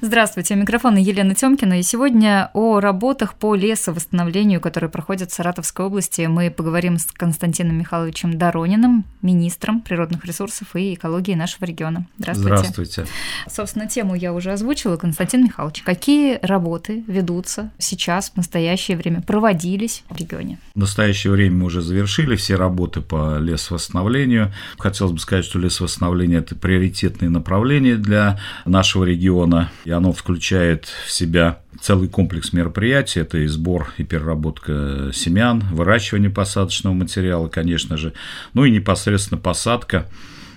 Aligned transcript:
Здравствуйте, 0.00 0.54
у 0.54 0.56
микрофона 0.56 0.98
Елена 0.98 1.34
Тёмкина, 1.34 1.80
и 1.80 1.82
сегодня 1.82 2.52
о 2.54 2.78
работах 2.78 3.34
по 3.34 3.56
лесовосстановлению, 3.56 4.60
которые 4.60 4.88
проходят 4.88 5.32
в 5.32 5.34
Саратовской 5.34 5.86
области, 5.86 6.22
мы 6.26 6.52
поговорим 6.52 6.98
с 6.98 7.06
Константином 7.06 7.76
Михайловичем 7.76 8.38
Дорониным, 8.38 9.04
министром 9.22 9.80
природных 9.80 10.24
ресурсов 10.24 10.76
и 10.76 10.94
экологии 10.94 11.34
нашего 11.34 11.64
региона. 11.64 12.06
Здравствуйте. 12.16 12.56
Здравствуйте. 12.58 13.06
Собственно, 13.50 13.88
тему 13.88 14.14
я 14.14 14.32
уже 14.32 14.52
озвучила. 14.52 14.96
Константин 14.96 15.42
Михайлович, 15.42 15.82
какие 15.82 16.38
работы 16.42 17.02
ведутся 17.08 17.72
сейчас, 17.78 18.30
в 18.30 18.36
настоящее 18.36 18.96
время, 18.96 19.20
проводились 19.20 20.04
в 20.10 20.16
регионе? 20.16 20.60
В 20.76 20.78
настоящее 20.78 21.32
время 21.32 21.56
мы 21.56 21.64
уже 21.64 21.82
завершили 21.82 22.36
все 22.36 22.54
работы 22.54 23.00
по 23.00 23.38
лесовосстановлению. 23.38 24.52
Хотелось 24.78 25.12
бы 25.14 25.18
сказать, 25.18 25.44
что 25.44 25.58
лесовосстановление– 25.58 26.38
это 26.40 26.54
приоритетное 26.54 27.30
направление 27.30 27.96
для 27.96 28.38
нашего 28.64 29.02
региона 29.02 29.72
и 29.88 29.90
оно 29.90 30.12
включает 30.12 30.84
в 30.84 31.10
себя 31.10 31.60
целый 31.80 32.08
комплекс 32.08 32.52
мероприятий. 32.52 33.20
Это 33.20 33.38
и 33.38 33.46
сбор 33.46 33.90
и 33.96 34.04
переработка 34.04 35.10
семян, 35.14 35.60
выращивание 35.72 36.28
посадочного 36.28 36.92
материала, 36.92 37.48
конечно 37.48 37.96
же, 37.96 38.12
ну 38.52 38.66
и 38.66 38.70
непосредственно 38.70 39.40
посадка 39.40 40.06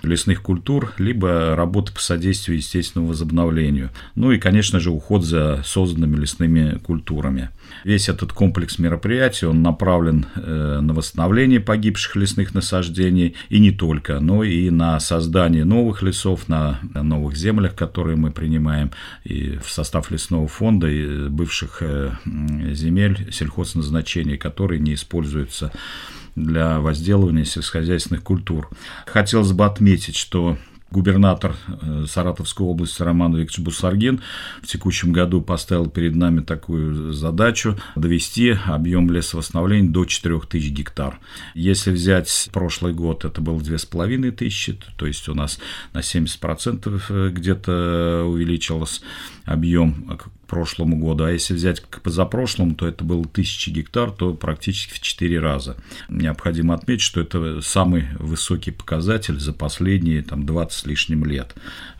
лесных 0.02 0.42
культур, 0.42 0.92
либо 0.98 1.54
работы 1.56 1.92
по 1.92 2.00
содействию 2.00 2.58
естественному 2.58 3.10
возобновлению. 3.10 3.90
Ну 4.14 4.32
и, 4.32 4.38
конечно 4.38 4.80
же, 4.80 4.90
уход 4.90 5.24
за 5.24 5.62
созданными 5.64 6.16
лесными 6.16 6.78
культурами. 6.78 7.50
Весь 7.84 8.08
этот 8.08 8.32
комплекс 8.32 8.78
мероприятий, 8.78 9.46
он 9.46 9.62
направлен 9.62 10.26
э, 10.34 10.80
на 10.80 10.92
восстановление 10.92 11.60
погибших 11.60 12.16
лесных 12.16 12.54
насаждений, 12.54 13.34
и 13.48 13.58
не 13.58 13.70
только, 13.70 14.20
но 14.20 14.44
и 14.44 14.70
на 14.70 15.00
создание 15.00 15.64
новых 15.64 16.02
лесов, 16.02 16.48
на 16.48 16.80
новых 16.94 17.36
землях, 17.36 17.74
которые 17.74 18.16
мы 18.16 18.30
принимаем 18.30 18.90
и 19.24 19.58
в 19.62 19.70
состав 19.70 20.10
лесного 20.10 20.48
фонда, 20.48 20.88
и 20.88 21.28
бывших 21.28 21.78
э, 21.80 22.12
земель 22.72 23.28
сельхозназначений, 23.32 24.36
которые 24.36 24.80
не 24.80 24.94
используются 24.94 25.72
для 26.36 26.80
возделывания 26.80 27.44
сельскохозяйственных 27.44 28.22
культур. 28.22 28.68
Хотелось 29.06 29.52
бы 29.52 29.64
отметить, 29.64 30.16
что 30.16 30.56
губернатор 30.92 31.56
э, 31.66 32.04
Саратовской 32.08 32.66
области 32.66 33.02
Роман 33.02 33.34
Викторович 33.34 33.64
Бусаргин 33.64 34.20
в 34.62 34.66
текущем 34.66 35.12
году 35.12 35.40
поставил 35.40 35.88
перед 35.88 36.14
нами 36.14 36.40
такую 36.40 37.12
задачу 37.12 37.78
довести 37.96 38.56
объем 38.66 39.10
лесовосстановления 39.10 39.90
до 39.90 40.04
4000 40.04 40.68
гектар. 40.68 41.18
Если 41.54 41.90
взять 41.90 42.50
прошлый 42.52 42.92
год, 42.92 43.24
это 43.24 43.40
было 43.40 43.60
2500, 43.60 44.76
то 44.96 45.06
есть 45.06 45.28
у 45.28 45.34
нас 45.34 45.58
на 45.92 46.00
70% 46.00 47.02
э, 47.08 47.30
где-то 47.30 48.24
увеличилось 48.28 49.02
объем 49.44 50.18
прошлому 50.52 50.98
году, 50.98 51.24
а 51.24 51.30
если 51.30 51.54
взять 51.54 51.80
к 51.80 52.02
позапрошлому, 52.02 52.74
то 52.74 52.86
это 52.86 53.04
было 53.04 53.22
1000 53.22 53.70
гектар, 53.70 54.10
то 54.10 54.34
практически 54.34 54.92
в 54.92 55.00
4 55.00 55.40
раза. 55.40 55.78
Необходимо 56.10 56.74
отметить, 56.74 57.00
что 57.00 57.22
это 57.22 57.62
самый 57.62 58.04
высокий 58.18 58.70
показатель 58.70 59.40
за 59.40 59.54
последние 59.54 60.22
там, 60.22 60.44
20 60.44 60.78
с 60.78 60.84
лишним 60.84 61.24
лет. 61.24 61.54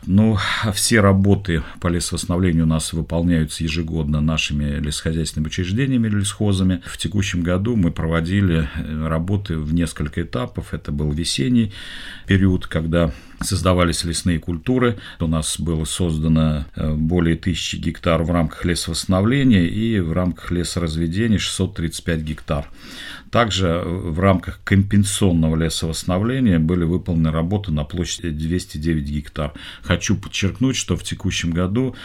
Ну, 0.05 0.37
все 0.71 0.99
работы 0.99 1.63
по 1.81 1.87
лесовосстановлению 1.87 2.65
у 2.65 2.67
нас 2.67 2.93
выполняются 2.93 3.63
ежегодно 3.63 4.21
нашими 4.21 4.79
лесхозяйственными 4.79 5.47
учреждениями, 5.47 6.07
лесхозами. 6.07 6.83
В 6.85 6.99
текущем 6.99 7.41
году 7.41 7.75
мы 7.75 7.89
проводили 7.89 8.69
э, 8.75 9.07
работы 9.07 9.57
в 9.57 9.73
несколько 9.73 10.21
этапов. 10.21 10.75
Это 10.75 10.91
был 10.91 11.11
весенний 11.11 11.73
период, 12.27 12.67
когда 12.67 13.11
создавались 13.43 14.03
лесные 14.03 14.39
культуры. 14.39 14.97
У 15.19 15.27
нас 15.27 15.59
было 15.59 15.85
создано 15.85 16.65
э, 16.75 16.93
более 16.93 17.35
тысячи 17.35 17.75
гектар 17.75 18.23
в 18.23 18.31
рамках 18.31 18.65
лесовосстановления 18.65 19.65
и 19.65 19.99
в 19.99 20.13
рамках 20.13 20.51
лесоразведения 20.51 21.37
635 21.37 22.19
гектар. 22.21 22.69
Также 23.33 23.81
в 23.83 24.19
рамках 24.19 24.59
компенсационного 24.63 25.55
лесовосстановления 25.55 26.59
были 26.59 26.83
выполнены 26.83 27.31
работы 27.31 27.71
на 27.71 27.83
площади 27.83 28.29
209 28.29 29.09
гектар. 29.09 29.53
Хочу 29.81 30.15
подчеркнуть, 30.15 30.75
что 30.75 30.95
в 30.95 31.01
текущем 31.01 31.49
году 31.49 31.95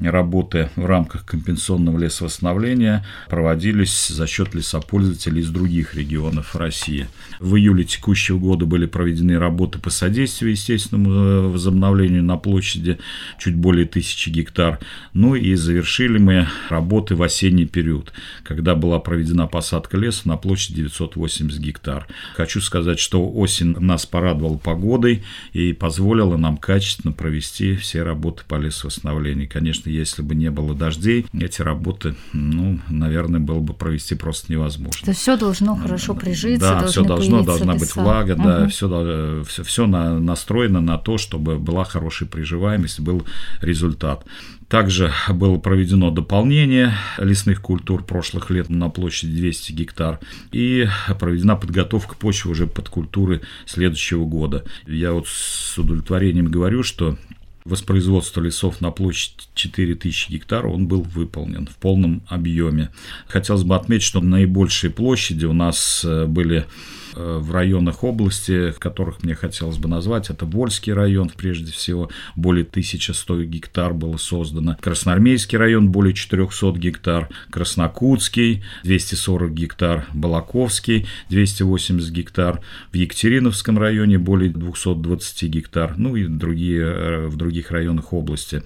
работы 0.00 0.70
в 0.76 0.86
рамках 0.86 1.24
компенсационного 1.24 1.98
лесовосстановления 1.98 3.04
проводились 3.28 4.08
за 4.08 4.26
счет 4.26 4.54
лесопользователей 4.54 5.42
из 5.42 5.50
других 5.50 5.94
регионов 5.94 6.56
России. 6.56 7.06
В 7.38 7.56
июле 7.56 7.84
текущего 7.84 8.38
года 8.38 8.66
были 8.66 8.86
проведены 8.86 9.38
работы 9.38 9.78
по 9.78 9.90
содействию 9.90 10.52
естественному 10.52 11.10
э, 11.12 11.40
возобновлению 11.48 12.22
на 12.22 12.36
площади 12.36 12.98
чуть 13.38 13.56
более 13.56 13.86
тысячи 13.86 14.30
гектар. 14.30 14.78
Ну 15.12 15.34
и 15.34 15.54
завершили 15.54 16.18
мы 16.18 16.46
работы 16.68 17.14
в 17.14 17.22
осенний 17.22 17.66
период, 17.66 18.12
когда 18.44 18.74
была 18.74 18.98
проведена 18.98 19.46
посадка 19.46 19.96
леса 19.96 20.28
на 20.28 20.36
площади 20.36 20.69
980 20.72 21.58
гектар. 21.60 22.06
Хочу 22.34 22.60
сказать, 22.60 22.98
что 22.98 23.28
осень 23.28 23.76
нас 23.78 24.06
порадовала 24.06 24.58
погодой 24.58 25.24
и 25.52 25.72
позволила 25.72 26.36
нам 26.36 26.56
качественно 26.56 27.12
провести 27.12 27.76
все 27.76 28.02
работы 28.02 28.42
по 28.46 28.56
лесовосстановлению. 28.56 29.48
Конечно, 29.48 29.88
если 29.90 30.22
бы 30.22 30.34
не 30.34 30.50
было 30.50 30.74
дождей, 30.74 31.26
эти 31.32 31.62
работы, 31.62 32.14
ну, 32.32 32.80
наверное, 32.88 33.40
было 33.40 33.60
бы 33.60 33.74
провести 33.74 34.14
просто 34.14 34.52
невозможно. 34.52 35.04
То 35.04 35.12
все 35.12 35.36
должно 35.36 35.76
хорошо 35.76 36.14
прижиться, 36.14 36.78
да, 36.80 36.86
все 36.86 37.04
должно, 37.04 37.42
должна 37.42 37.74
леса. 37.74 37.84
быть 37.84 37.96
влага, 37.96 38.32
угу. 38.32 38.42
да, 38.42 38.68
все, 38.68 39.44
все, 39.46 39.64
все 39.64 39.86
на, 39.86 40.18
настроено 40.18 40.80
на 40.80 40.98
то, 40.98 41.18
чтобы 41.18 41.58
была 41.58 41.84
хорошая 41.84 42.28
приживаемость, 42.28 43.00
был 43.00 43.26
результат. 43.60 44.24
Также 44.70 45.12
было 45.28 45.58
проведено 45.58 46.12
дополнение 46.12 46.94
лесных 47.18 47.60
культур 47.60 48.04
прошлых 48.04 48.50
лет 48.50 48.68
на 48.68 48.88
площади 48.88 49.32
200 49.32 49.72
гектар 49.72 50.20
и 50.52 50.86
проведена 51.18 51.56
подготовка 51.56 52.14
почвы 52.14 52.52
уже 52.52 52.68
под 52.68 52.88
культуры 52.88 53.40
следующего 53.66 54.24
года. 54.24 54.62
Я 54.86 55.12
вот 55.12 55.26
с 55.26 55.76
удовлетворением 55.76 56.46
говорю, 56.46 56.84
что 56.84 57.18
воспроизводства 57.64 58.42
лесов 58.42 58.80
на 58.80 58.92
площадь 58.92 59.48
4000 59.54 60.30
гектаров, 60.30 60.72
он 60.72 60.86
был 60.86 61.02
выполнен 61.02 61.66
в 61.66 61.74
полном 61.74 62.22
объеме. 62.28 62.90
Хотелось 63.26 63.64
бы 63.64 63.74
отметить, 63.74 64.04
что 64.04 64.20
наибольшие 64.20 64.90
площади 64.90 65.46
у 65.46 65.52
нас 65.52 66.04
э, 66.04 66.26
были 66.26 66.66
в 67.14 67.52
районах 67.52 68.04
области, 68.04 68.72
которых 68.78 69.22
мне 69.22 69.34
хотелось 69.34 69.78
бы 69.78 69.88
назвать. 69.88 70.30
Это 70.30 70.46
Вольский 70.46 70.92
район, 70.92 71.30
прежде 71.34 71.72
всего, 71.72 72.10
более 72.36 72.64
1100 72.64 73.42
гектар 73.44 73.94
было 73.94 74.16
создано. 74.16 74.76
Красноармейский 74.80 75.58
район, 75.58 75.90
более 75.90 76.14
400 76.14 76.72
гектар. 76.78 77.28
Краснокутский, 77.50 78.62
240 78.84 79.52
гектар. 79.52 80.06
Балаковский, 80.12 81.06
280 81.28 82.10
гектар. 82.12 82.60
В 82.92 82.94
Екатериновском 82.96 83.78
районе 83.78 84.18
более 84.18 84.50
220 84.50 85.42
гектар. 85.44 85.94
Ну 85.96 86.16
и 86.16 86.26
другие, 86.26 86.82
э, 86.82 87.26
в 87.26 87.36
других 87.36 87.70
районах 87.70 88.12
области. 88.12 88.62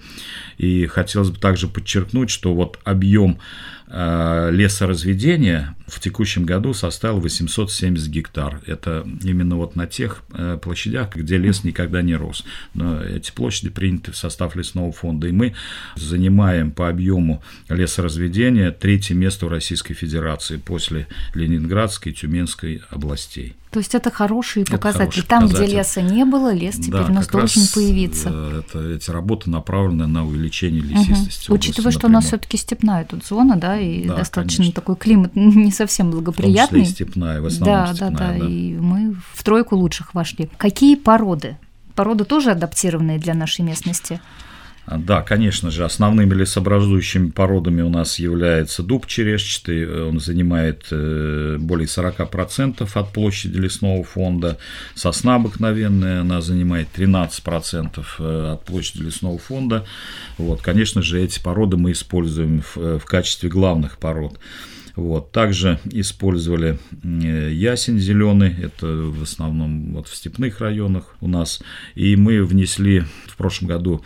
И 0.57 0.85
хотелось 0.87 1.29
бы 1.29 1.39
также 1.39 1.67
подчеркнуть, 1.67 2.29
что 2.29 2.53
вот 2.53 2.79
объем 2.83 3.39
Э, 3.87 4.49
лесоразведения 4.51 5.75
в 5.87 5.99
текущем 5.99 6.45
году 6.45 6.73
составил 6.73 7.19
870 7.19 8.09
гектар. 8.09 8.61
Это 8.65 9.07
именно 9.23 9.55
вот 9.55 9.75
на 9.75 9.87
тех 9.87 10.23
э, 10.33 10.57
площадях, 10.61 11.15
где 11.15 11.37
лес 11.37 11.63
никогда 11.63 12.01
не 12.01 12.15
рос. 12.15 12.43
Но 12.73 13.01
эти 13.01 13.31
площади 13.31 13.69
приняты 13.69 14.11
в 14.11 14.17
состав 14.17 14.55
лесного 14.55 14.91
фонда, 14.91 15.27
и 15.27 15.31
мы 15.31 15.53
занимаем 15.95 16.71
по 16.71 16.89
объему 16.89 17.43
лесоразведения 17.69 18.71
третье 18.71 19.13
место 19.15 19.45
в 19.45 19.49
Российской 19.49 19.93
Федерации 19.93 20.57
после 20.57 21.07
Ленинградской 21.33 22.11
и 22.11 22.15
Тюменской 22.15 22.81
областей. 22.89 23.55
То 23.75 23.79
есть 23.79 23.93
это 23.93 24.09
хорошие 24.09 24.63
это 24.63 24.71
показатели. 24.71 25.19
Хороший 25.19 25.27
Там, 25.27 25.41
показатель. 25.41 25.65
где 25.65 25.77
леса 25.77 26.01
не 26.01 26.23
было, 26.23 26.53
лес 26.53 26.75
теперь 26.75 27.01
да, 27.01 27.07
у 27.07 27.11
нас 27.11 27.27
должен 27.27 27.63
появиться. 27.73 28.29
Э, 28.31 28.61
это, 28.65 28.79
эти 28.93 29.11
работы 29.11 29.49
направлены 29.49 30.07
на 30.07 30.25
увеличение 30.25 30.81
лесистости. 30.81 31.49
Угу. 31.49 31.55
Учитывая, 31.57 31.91
что 31.91 32.07
у 32.07 32.09
нас 32.09 32.27
все-таки 32.27 32.55
степная 32.55 33.03
тут 33.03 33.25
зона, 33.25 33.57
да, 33.57 33.77
и 33.77 34.07
да, 34.07 34.15
достаточно 34.15 34.63
конечно. 34.63 34.81
такой 34.81 34.95
климат 34.95 35.35
не 35.35 35.73
совсем 35.75 36.11
благоприятный. 36.11 36.65
В 36.65 36.69
том 36.69 36.79
числе 36.79 36.91
и 36.91 37.07
степная, 37.07 37.41
в 37.41 37.45
основном 37.45 37.85
да, 37.85 37.93
степная. 37.93 38.11
Да, 38.11 38.33
да, 38.33 38.39
да, 38.39 38.47
и 38.47 38.73
мы 38.73 39.15
в 39.33 39.43
тройку 39.43 39.75
лучших 39.75 40.13
вошли. 40.13 40.49
Какие 40.57 40.95
породы? 40.95 41.57
Породы 41.95 42.25
тоже 42.25 42.51
адаптированные 42.51 43.19
для 43.19 43.33
нашей 43.33 43.61
местности? 43.61 44.19
Да, 44.87 45.23
конечно 45.23 45.71
же, 45.71 45.83
основными 45.83 46.35
лесообразующими 46.35 47.31
породами 47.31 47.81
у 47.81 47.89
нас 47.89 48.19
является 48.19 48.83
дуб 48.83 49.07
черешчатый, 49.07 50.07
он 50.09 50.19
занимает 50.19 50.85
э, 50.91 51.57
более 51.59 51.87
40% 51.87 52.87
от 52.93 53.11
площади 53.11 53.57
лесного 53.57 54.03
фонда, 54.03 54.59
сосна 54.93 55.35
обыкновенная, 55.35 56.21
она 56.21 56.39
занимает 56.41 56.87
13% 56.95 58.05
э, 58.19 58.53
от 58.53 58.63
площади 58.63 59.01
лесного 59.01 59.39
фонда. 59.39 59.85
Вот, 60.37 60.61
конечно 60.61 61.01
же, 61.01 61.19
эти 61.19 61.41
породы 61.41 61.77
мы 61.77 61.93
используем 61.93 62.61
в, 62.61 62.99
в 62.99 63.05
качестве 63.05 63.49
главных 63.49 63.97
пород. 63.97 64.39
Вот. 64.95 65.31
Также 65.31 65.79
использовали 65.85 66.79
ясень 67.03 67.99
зеленый, 67.99 68.55
это 68.61 68.87
в 68.87 69.23
основном 69.23 69.93
вот 69.93 70.07
в 70.07 70.15
степных 70.15 70.61
районах 70.61 71.15
у 71.21 71.27
нас. 71.27 71.61
И 71.95 72.15
мы 72.15 72.43
внесли 72.43 73.03
в 73.27 73.35
прошлом 73.37 73.67
году 73.67 74.03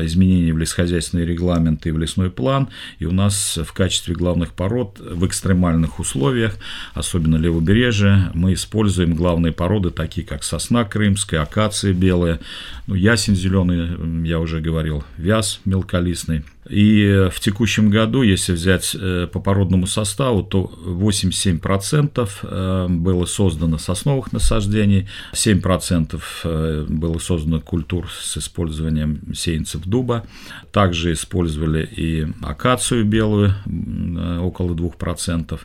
изменения 0.00 0.52
в 0.52 0.58
лесхозяйственный 0.58 1.24
регламент 1.24 1.86
и 1.86 1.90
в 1.90 1.98
лесной 1.98 2.30
план. 2.30 2.68
И 2.98 3.06
у 3.06 3.12
нас 3.12 3.58
в 3.62 3.72
качестве 3.72 4.14
главных 4.14 4.52
пород 4.52 4.98
в 5.00 5.26
экстремальных 5.26 5.98
условиях, 5.98 6.56
особенно 6.94 7.36
левобережье, 7.36 8.30
мы 8.34 8.52
используем 8.52 9.14
главные 9.14 9.52
породы, 9.52 9.90
такие 9.90 10.26
как 10.26 10.44
сосна 10.44 10.84
крымская, 10.84 11.42
акация 11.42 11.92
белая, 11.92 12.40
ну, 12.86 12.94
ясень 12.94 13.34
зеленый, 13.34 14.26
я 14.28 14.40
уже 14.40 14.60
говорил, 14.60 15.04
вяз 15.16 15.60
мелколистный. 15.64 16.44
И 16.68 17.28
в 17.32 17.40
текущем 17.40 17.88
году, 17.88 18.22
если 18.22 18.52
взять 18.52 18.94
э, 18.94 19.26
по 19.32 19.40
породному 19.40 19.86
составу, 19.86 20.42
то 20.42 20.70
87% 20.84 22.28
э, 22.42 22.86
было 22.88 23.24
создано 23.24 23.78
сосновых 23.78 24.32
насаждений, 24.32 25.08
7% 25.32 26.20
э, 26.44 26.86
было 26.88 27.18
создано 27.18 27.60
культур 27.60 28.08
с 28.10 28.36
использованием 28.36 29.34
сеянцев 29.34 29.82
дуба. 29.84 30.26
Также 30.70 31.12
использовали 31.12 31.84
и 31.84 32.26
акацию 32.42 33.04
белую, 33.04 33.54
около 34.40 34.74
2% 34.74 35.58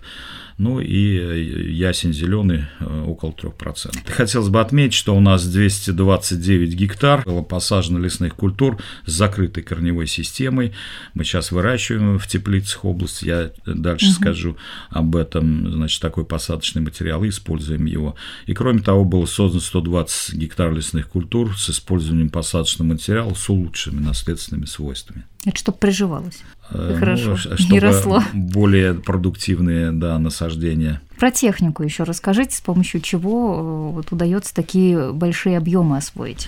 ну 0.57 0.79
и 0.79 1.17
э, 1.17 1.71
ясень 1.71 2.13
зеленый 2.13 2.65
э, 2.79 3.03
около 3.07 3.31
3%. 3.31 4.11
Хотелось 4.11 4.49
бы 4.49 4.61
отметить, 4.61 4.93
что 4.93 5.15
у 5.15 5.19
нас 5.19 5.45
229 5.45 6.73
гектар 6.73 7.23
было 7.25 7.41
посажено 7.41 7.99
лесных 7.99 8.35
культур 8.35 8.79
с 9.05 9.11
закрытой 9.11 9.63
корневой 9.63 10.07
системой. 10.07 10.73
Мы 11.13 11.23
сейчас 11.23 11.51
выращиваем 11.51 12.19
в 12.19 12.27
теплицах 12.27 12.85
области, 12.85 13.25
я 13.25 13.51
дальше 13.65 14.07
угу. 14.07 14.13
скажу 14.13 14.57
об 14.89 15.15
этом, 15.15 15.71
значит, 15.71 16.01
такой 16.01 16.25
посадочный 16.25 16.81
материал 16.81 17.23
и 17.23 17.29
используем 17.29 17.85
его. 17.85 18.15
И 18.45 18.53
кроме 18.53 18.81
того, 18.81 19.05
было 19.05 19.25
создано 19.25 19.61
120 19.61 20.35
гектар 20.35 20.73
лесных 20.73 21.09
культур 21.09 21.57
с 21.57 21.69
использованием 21.69 22.29
посадочного 22.29 22.89
материала 22.89 23.33
с 23.33 23.49
улучшенными 23.49 24.05
наследственными 24.05 24.65
свойствами. 24.65 25.25
Это 25.45 25.57
чтобы 25.57 25.77
приживалось. 25.77 26.41
Э, 26.73 26.95
Хорошо, 26.99 27.31
ну, 27.31 27.37
чтобы 27.37 27.71
не 27.71 27.79
росло. 27.79 28.23
Более 28.33 28.93
продуктивные 28.93 29.91
да, 29.91 30.17
насаждения. 30.19 31.01
Про 31.17 31.31
технику 31.31 31.83
еще 31.83 32.03
расскажите, 32.03 32.55
с 32.55 32.61
помощью 32.61 33.01
чего 33.01 33.55
э, 33.57 33.93
вот, 33.95 34.11
удается 34.11 34.53
такие 34.53 35.13
большие 35.13 35.57
объемы 35.57 35.97
освоить. 35.97 36.47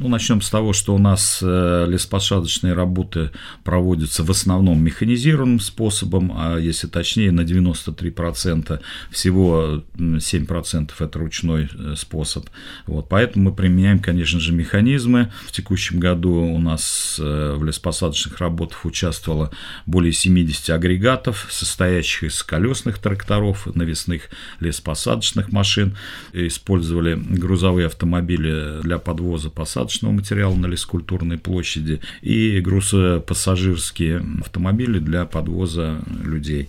Ну, 0.00 0.08
начнем 0.08 0.40
с 0.40 0.50
того, 0.50 0.72
что 0.72 0.92
у 0.92 0.98
нас 0.98 1.38
э, 1.40 1.86
лесопосадочные 1.88 2.72
работы 2.72 3.30
проводятся 3.62 4.24
в 4.24 4.30
основном 4.30 4.82
механизированным 4.82 5.60
способом, 5.60 6.32
а 6.34 6.58
если 6.58 6.88
точнее, 6.88 7.30
на 7.30 7.42
93%, 7.42 8.80
всего 9.12 9.84
7% 9.96 10.90
это 10.98 11.18
ручной 11.18 11.68
э, 11.72 11.94
способ. 11.96 12.48
Вот, 12.88 13.08
поэтому 13.08 13.50
мы 13.50 13.54
применяем, 13.54 14.00
конечно 14.00 14.40
же, 14.40 14.52
механизмы. 14.52 15.32
В 15.46 15.52
текущем 15.52 16.00
году 16.00 16.42
у 16.42 16.58
нас 16.58 17.16
э, 17.20 17.54
в 17.56 17.62
лесопосадочных 17.62 18.38
работах 18.38 18.84
участвовало 18.84 19.52
более 19.86 20.12
70 20.12 20.70
агрегатов, 20.70 21.46
состоящих 21.50 22.24
из 22.24 22.42
колесных 22.42 22.98
тракторов, 22.98 23.68
навесных 23.72 24.22
лесопосадочных 24.58 25.52
машин. 25.52 25.96
Использовали 26.32 27.14
грузовые 27.14 27.86
автомобили 27.86 28.82
для 28.82 28.98
подвоза 28.98 29.50
посадок 29.50 29.83
посадочного 29.84 30.12
материала 30.12 30.54
на 30.54 30.66
лескультурной 30.66 31.38
площади 31.38 32.00
и 32.22 32.60
грузопассажирские 32.60 34.24
автомобили 34.40 34.98
для 34.98 35.26
подвоза 35.26 36.00
людей. 36.24 36.68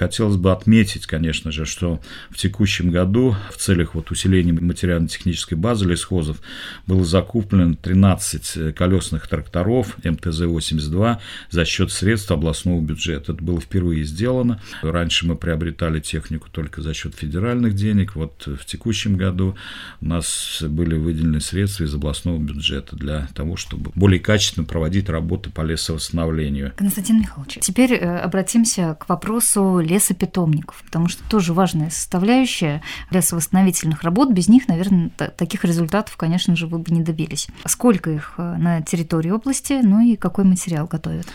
Хотелось 0.00 0.38
бы 0.38 0.50
отметить, 0.50 1.04
конечно 1.04 1.52
же, 1.52 1.66
что 1.66 2.00
в 2.30 2.38
текущем 2.38 2.90
году 2.90 3.36
в 3.52 3.58
целях 3.58 3.94
вот 3.94 4.10
усиления 4.10 4.54
материально-технической 4.54 5.58
базы 5.58 5.84
лесхозов 5.84 6.40
было 6.86 7.04
закуплено 7.04 7.74
13 7.74 8.74
колесных 8.74 9.28
тракторов 9.28 9.98
МТЗ-82 10.02 11.18
за 11.50 11.64
счет 11.66 11.92
средств 11.92 12.30
областного 12.30 12.80
бюджета. 12.80 13.32
Это 13.32 13.42
было 13.42 13.60
впервые 13.60 14.04
сделано. 14.04 14.62
Раньше 14.80 15.26
мы 15.26 15.36
приобретали 15.36 16.00
технику 16.00 16.48
только 16.50 16.80
за 16.80 16.94
счет 16.94 17.14
федеральных 17.14 17.74
денег. 17.74 18.16
Вот 18.16 18.46
в 18.46 18.64
текущем 18.64 19.18
году 19.18 19.54
у 20.00 20.06
нас 20.06 20.62
были 20.66 20.94
выделены 20.94 21.42
средства 21.42 21.84
из 21.84 21.94
областного 21.94 22.38
бюджета 22.38 22.96
для 22.96 23.28
того, 23.34 23.56
чтобы 23.56 23.92
более 23.94 24.18
качественно 24.18 24.64
проводить 24.64 25.10
работы 25.10 25.50
по 25.50 25.60
лесовосстановлению. 25.60 26.72
Константин 26.76 27.18
Михайлович, 27.20 27.58
теперь 27.60 27.92
э, 27.92 28.16
обратимся 28.16 28.96
к 28.98 29.06
вопросу 29.06 29.89
лесопитомников, 29.90 30.82
потому 30.84 31.08
что 31.08 31.22
тоже 31.28 31.52
важная 31.52 31.90
составляющая 31.90 32.82
лесовосстановительных 33.10 34.02
работ. 34.02 34.32
Без 34.32 34.48
них, 34.48 34.68
наверное, 34.68 35.10
таких 35.10 35.64
результатов, 35.64 36.16
конечно 36.16 36.56
же, 36.56 36.66
вы 36.66 36.78
бы 36.78 36.90
не 36.92 37.02
добились. 37.02 37.48
Сколько 37.66 38.10
их 38.10 38.34
э, 38.38 38.56
на 38.56 38.80
территории 38.82 39.30
области, 39.30 39.80
ну 39.82 40.00
и 40.00 40.16
какой 40.16 40.44
материал 40.44 40.86
готовят? 40.86 41.26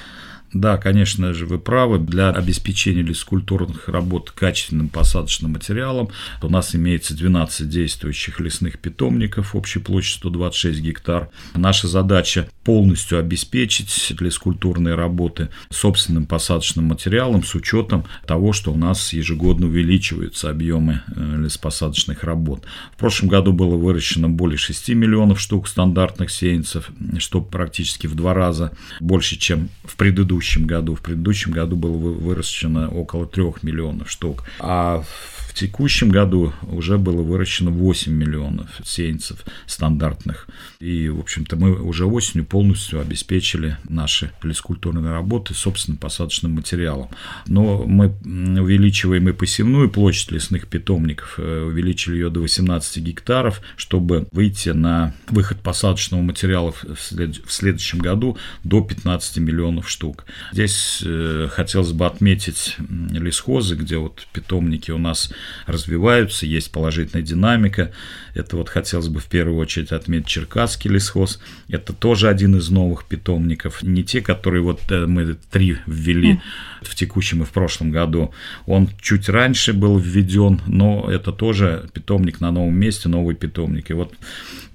Да, 0.56 0.78
конечно 0.78 1.34
же, 1.34 1.46
вы 1.46 1.60
правы. 1.60 2.00
Для 2.00 2.30
обеспечения 2.30 3.02
лескультурных 3.02 3.90
работ 3.90 4.32
качественным 4.32 4.88
посадочным 4.88 5.52
материалом 5.52 6.12
у 6.42 6.48
нас 6.48 6.74
имеется 6.74 7.14
12 7.14 7.68
действующих 7.68 8.40
лесных 8.40 8.80
питомников 8.80 9.54
общей 9.54 9.80
площадью 9.80 10.20
126 10.20 10.80
гектар. 10.80 11.30
Наша 11.56 11.90
задача 11.90 12.48
полностью 12.64 13.20
обеспечить 13.20 14.16
лескультурные 14.18 14.96
работы 14.96 15.50
собственным 15.72 16.26
посадочным 16.26 16.86
материалом 16.86 17.44
с 17.44 17.54
учетом 17.54 18.06
того, 18.26 18.54
что 18.54 18.72
у 18.72 18.78
нас 18.78 19.12
ежегодно 19.12 19.68
увеличиваются 19.68 20.50
объемы 20.50 21.02
э, 21.08 21.36
лесопосадочных 21.44 22.24
работ. 22.24 22.64
В 22.94 22.98
прошлом 22.98 23.28
году 23.28 23.52
было 23.52 23.76
выращено 23.76 24.30
более 24.30 24.58
6 24.58 24.88
миллионов 24.92 25.42
штук 25.42 25.68
стандартных 25.68 26.32
сеянцев, 26.32 26.92
что 27.18 27.42
практически 27.42 28.08
в 28.08 28.16
два 28.16 28.34
раза 28.34 28.72
больше, 29.02 29.36
чем 29.36 29.68
в 29.84 29.98
предыдущем 29.98 30.45
предыдущем 30.46 30.68
году. 30.68 30.96
В 30.96 31.02
предыдущем 31.02 31.52
году 31.52 31.76
было 31.76 31.98
выращено 31.98 32.90
около 32.90 33.26
3 33.26 33.44
миллионов 33.64 34.10
штук, 34.10 34.44
а 34.60 35.02
в 35.02 35.35
текущем 35.56 36.10
году 36.10 36.54
уже 36.64 36.98
было 36.98 37.22
выращено 37.22 37.72
8 37.72 38.12
миллионов 38.12 38.70
сеянцев 38.84 39.44
стандартных. 39.66 40.48
И, 40.80 41.10
в 41.10 41.20
общем-то, 41.20 41.56
мы 41.56 41.82
уже 41.82 42.06
осенью 42.06 42.46
полностью 42.46 43.00
обеспечили 43.00 43.78
наши 43.90 44.32
лескультурные 44.44 45.12
работы 45.12 45.54
собственным 45.54 45.98
посадочным 45.98 46.52
материалом. 46.52 47.10
Но 47.48 47.84
мы 47.86 48.14
увеличиваем 48.24 49.30
и 49.30 49.34
посевную 49.34 49.90
площадь 49.90 50.32
лесных 50.32 50.68
питомников, 50.68 51.36
э, 51.38 51.64
увеличили 51.64 52.16
ее 52.16 52.30
до 52.30 52.42
18 52.42 52.98
гектаров, 52.98 53.62
чтобы 53.78 54.28
выйти 54.32 54.70
на 54.70 55.14
выход 55.30 55.62
посадочного 55.62 56.22
материала 56.22 56.74
в 56.74 57.52
следующем 57.52 58.00
году 58.00 58.38
до 58.64 58.82
15 58.82 59.38
миллионов 59.38 59.90
штук. 59.90 60.26
Здесь 60.52 61.02
э, 61.06 61.48
хотелось 61.50 61.94
бы 61.94 62.06
отметить 62.06 62.76
лесхозы, 63.12 63.76
где 63.76 63.98
вот 63.98 64.28
питомники 64.34 64.92
у 64.92 64.98
нас 64.98 65.32
развиваются, 65.66 66.46
есть 66.46 66.72
положительная 66.72 67.24
динамика. 67.24 67.92
Это 68.34 68.58
вот 68.58 68.70
хотелось 68.70 69.08
бы 69.08 69.20
в 69.20 69.26
первую 69.26 69.58
очередь 69.58 69.92
отметить 69.92 70.28
Черкасский 70.28 70.90
лесхоз. 70.90 71.40
Это 71.70 71.94
тоже 71.94 72.30
один 72.30 72.56
из 72.58 72.70
новых 72.70 73.06
питомников. 73.06 73.82
Не 73.84 74.04
те, 74.04 74.22
которые 74.22 74.62
вот 74.62 74.82
э, 74.90 75.06
мы 75.06 75.36
три 75.52 75.78
ввели 75.86 76.40
в 76.82 76.96
текущем 76.96 77.42
и 77.42 77.46
в 77.46 77.52
прошлом 77.52 77.92
году. 77.92 78.34
Он 78.66 78.90
чуть 79.02 79.30
раньше 79.30 79.74
был 79.74 79.98
введен, 79.98 80.62
но 80.68 81.10
это 81.10 81.32
тоже 81.32 81.90
питомник 81.94 82.42
на 82.42 82.52
новом 82.52 82.76
месте, 82.76 83.10
новый 83.10 83.36
питомник. 83.36 83.90
И 83.90 83.94
вот 83.94 84.14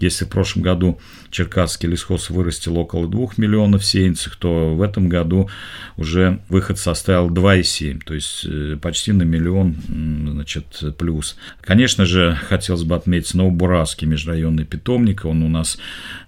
если 0.00 0.24
в 0.24 0.28
прошлом 0.28 0.62
году 0.62 0.98
Черкасский 1.30 1.88
лесхоз 1.88 2.30
вырастил 2.30 2.78
около 2.78 3.06
2 3.06 3.28
миллионов 3.36 3.84
сеянцев, 3.84 4.36
то 4.36 4.74
в 4.74 4.82
этом 4.82 5.08
году 5.08 5.50
уже 5.96 6.40
выход 6.48 6.78
составил 6.78 7.30
2,7, 7.30 8.00
то 8.04 8.14
есть 8.14 8.44
э, 8.46 8.76
почти 8.80 9.12
на 9.12 9.22
миллион 9.22 9.76
значит, 9.86 10.59
плюс. 10.98 11.36
Конечно 11.60 12.04
же, 12.04 12.38
хотелось 12.48 12.84
бы 12.84 12.94
отметить 12.94 13.34
Новобуравский 13.34 14.06
межрайонный 14.06 14.64
питомник. 14.64 15.24
Он 15.24 15.42
у 15.42 15.48
нас 15.48 15.78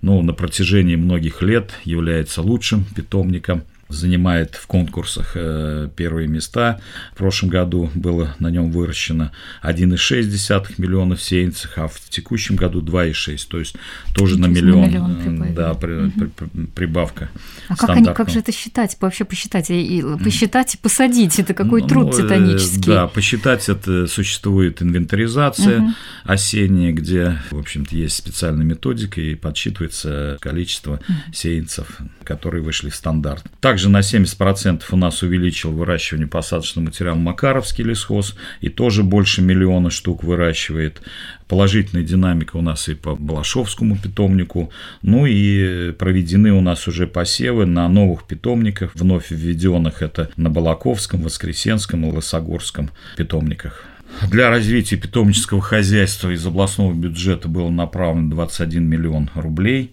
ну, 0.00 0.22
на 0.22 0.32
протяжении 0.32 0.96
многих 0.96 1.42
лет 1.42 1.72
является 1.84 2.42
лучшим 2.42 2.84
питомником 2.84 3.62
занимает 3.92 4.54
в 4.54 4.66
конкурсах 4.66 5.32
э, 5.34 5.88
первые 5.94 6.28
места. 6.28 6.80
В 7.12 7.18
прошлом 7.18 7.48
году 7.50 7.90
было 7.94 8.34
на 8.38 8.50
нем 8.50 8.70
выращено 8.70 9.32
1,6 9.62 10.74
миллионов 10.78 11.22
сеянцев, 11.22 11.72
а 11.76 11.88
в 11.88 12.00
текущем 12.08 12.56
году 12.56 12.82
2,6, 12.82 13.46
то 13.48 13.58
есть 13.58 13.76
тоже 14.14 14.38
на 14.38 14.46
миллион, 14.46 14.82
на 14.82 14.86
миллион 14.86 15.42
э, 15.44 15.52
да, 15.54 15.74
при, 15.74 16.06
угу. 16.06 16.30
при, 16.30 16.66
прибавка. 16.66 17.30
А 17.68 17.76
как, 17.76 17.90
они, 17.90 18.12
как 18.12 18.30
же 18.30 18.40
это 18.40 18.52
считать, 18.52 18.96
вообще 19.00 19.24
посчитать? 19.24 19.70
И, 19.70 20.04
посчитать 20.22 20.74
и 20.74 20.78
посадить, 20.78 21.38
это 21.38 21.54
какой 21.54 21.82
ну, 21.82 21.88
труд 21.88 22.06
ну, 22.06 22.22
титанический. 22.22 22.92
Да, 22.92 23.06
посчитать 23.06 23.68
это 23.68 24.06
существует 24.06 24.82
инвентаризация 24.82 25.80
угу. 25.80 25.90
осенняя, 26.24 26.92
где, 26.92 27.38
в 27.50 27.58
общем-то, 27.58 27.94
есть 27.96 28.16
специальная 28.16 28.64
методика 28.64 29.20
и 29.20 29.34
подсчитывается 29.34 30.38
количество 30.40 30.94
угу. 30.94 31.32
сеянцев, 31.32 31.98
которые 32.24 32.62
вышли 32.62 32.90
в 32.90 32.96
стандарт. 32.96 33.44
Также 33.60 33.81
Также 33.82 33.90
на 33.90 33.98
70% 33.98 34.84
у 34.92 34.96
нас 34.96 35.24
увеличил 35.24 35.72
выращивание 35.72 36.28
посадочного 36.28 36.84
материала 36.86 37.16
Макаровский 37.16 37.82
лесхоз, 37.82 38.36
и 38.60 38.68
тоже 38.68 39.02
больше 39.02 39.42
миллиона 39.42 39.90
штук 39.90 40.22
выращивает. 40.22 41.02
Положительная 41.48 42.04
динамика 42.04 42.56
у 42.58 42.62
нас 42.62 42.88
и 42.88 42.94
по 42.94 43.16
Балашовскому 43.16 43.98
питомнику. 43.98 44.70
Ну 45.02 45.26
и 45.26 45.90
проведены 45.98 46.52
у 46.52 46.60
нас 46.60 46.86
уже 46.86 47.08
посевы 47.08 47.66
на 47.66 47.88
новых 47.88 48.22
питомниках, 48.28 48.92
вновь 48.94 49.32
введенных 49.32 50.00
это 50.00 50.30
на 50.36 50.48
Балаковском, 50.48 51.20
Воскресенском 51.22 52.06
и 52.06 52.12
Лосогорском 52.12 52.90
питомниках. 53.16 53.84
Для 54.30 54.50
развития 54.50 54.96
питомнического 54.96 55.60
хозяйства 55.60 56.30
из 56.30 56.46
областного 56.46 56.92
бюджета 56.92 57.48
было 57.48 57.70
направлено 57.70 58.30
21 58.30 58.84
миллион 58.84 59.30
рублей, 59.34 59.92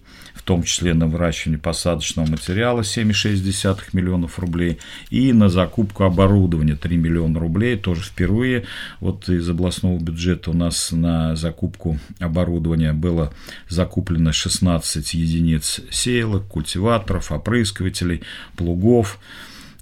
том 0.50 0.64
числе 0.64 0.94
на 0.94 1.06
выращивание 1.06 1.60
посадочного 1.60 2.28
материала 2.28 2.80
7,6 2.80 3.90
миллионов 3.92 4.40
рублей 4.40 4.80
и 5.08 5.32
на 5.32 5.48
закупку 5.48 6.02
оборудования 6.02 6.74
3 6.74 6.96
миллиона 6.96 7.38
рублей, 7.38 7.76
тоже 7.76 8.02
впервые. 8.02 8.64
Вот 8.98 9.28
из 9.28 9.48
областного 9.48 10.00
бюджета 10.00 10.50
у 10.50 10.52
нас 10.52 10.90
на 10.90 11.36
закупку 11.36 12.00
оборудования 12.18 12.92
было 12.92 13.32
закуплено 13.68 14.32
16 14.32 15.14
единиц 15.14 15.82
сеялок, 15.88 16.48
культиваторов, 16.48 17.30
опрыскивателей, 17.30 18.22
плугов, 18.56 19.20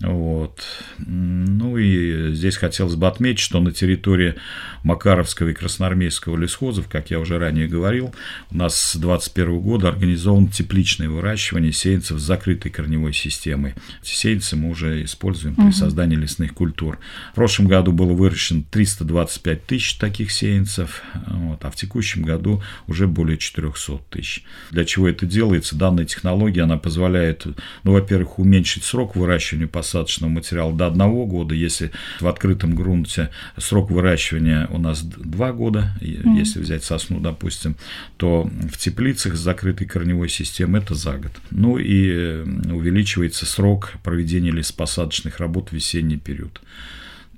вот. 0.01 0.63
Ну 0.99 1.77
и 1.77 2.33
здесь 2.33 2.57
хотелось 2.57 2.95
бы 2.95 3.09
отметить, 3.09 3.41
что 3.41 3.59
на 3.59 3.73
территории 3.73 4.37
Макаровского 4.83 5.49
и 5.49 5.55
Красноармейского 5.55 6.37
лесхозов, 6.37 6.89
как 6.89 7.11
я 7.11 7.19
уже 7.19 7.39
ранее 7.39 7.67
говорил, 7.67 8.15
у 8.51 8.57
нас 8.57 8.79
с 8.79 8.97
2021 8.97 9.59
года 9.61 9.89
организовано 9.89 10.49
тепличное 10.49 11.09
выращивание 11.09 11.73
сеянцев 11.73 12.19
с 12.19 12.23
закрытой 12.23 12.71
корневой 12.71 13.13
системой. 13.13 13.75
Сеянцы 14.03 14.57
мы 14.57 14.71
уже 14.71 15.03
используем 15.05 15.55
при 15.55 15.71
создании 15.71 16.17
лесных 16.17 16.55
культур. 16.55 16.99
В 17.33 17.35
прошлом 17.35 17.67
году 17.67 17.93
было 17.93 18.13
выращено 18.13 18.63
325 18.71 19.67
тысяч 19.67 19.95
таких 19.95 20.31
сеянцев, 20.31 21.03
вот, 21.27 21.65
а 21.65 21.71
в 21.71 21.77
текущем 21.77 22.23
году 22.23 22.63
уже 22.87 23.07
более 23.07 23.39
400 23.39 23.99
тысяч. 24.11 24.45
Для 24.71 24.85
чего 24.85 25.09
это 25.09 25.27
делается? 25.27 25.77
Данная 25.77 26.05
технология, 26.05 26.63
она 26.63 26.79
позволяет, 26.79 27.47
ну, 27.83 27.93
во-первых, 27.93 28.39
уменьшить 28.39 28.85
срок 28.85 29.17
выращивания 29.17 29.67
по 29.67 29.83
посадочного 29.89 30.31
материала 30.31 30.73
до 30.73 30.87
одного 30.87 31.25
года, 31.25 31.55
если 31.55 31.93
в 32.21 32.27
открытом 32.27 32.75
грунте 32.75 33.31
срок 33.57 33.91
выращивания 33.91 34.67
у 34.71 34.79
нас 34.79 35.03
два 35.03 35.53
года, 35.53 35.97
mm. 36.01 36.39
если 36.39 36.61
взять 36.61 36.85
сосну, 36.85 37.21
допустим, 37.21 37.77
то 38.17 38.45
в 38.45 38.77
теплицах 38.79 39.37
с 39.37 39.41
закрытой 39.41 39.87
корневой 39.87 40.29
системой 40.29 40.81
это 40.81 40.95
за 40.95 41.17
год. 41.19 41.33
Ну 41.51 41.79
и 41.79 42.11
э, 42.11 42.43
увеличивается 42.73 43.47
срок 43.47 43.93
проведения 44.03 44.51
лесопосадочных 44.51 45.39
работ 45.39 45.71
в 45.71 45.73
весенний 45.73 46.19
период. 46.19 46.61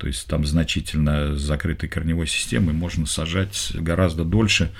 То 0.01 0.07
есть 0.07 0.25
там 0.25 0.45
значительно 0.45 1.35
с 1.35 1.41
закрытой 1.41 1.87
корневой 1.87 2.25
системой 2.25 2.73
можно 2.73 3.05
сажать 3.05 3.71
гораздо 3.75 4.23
дольше. 4.23 4.71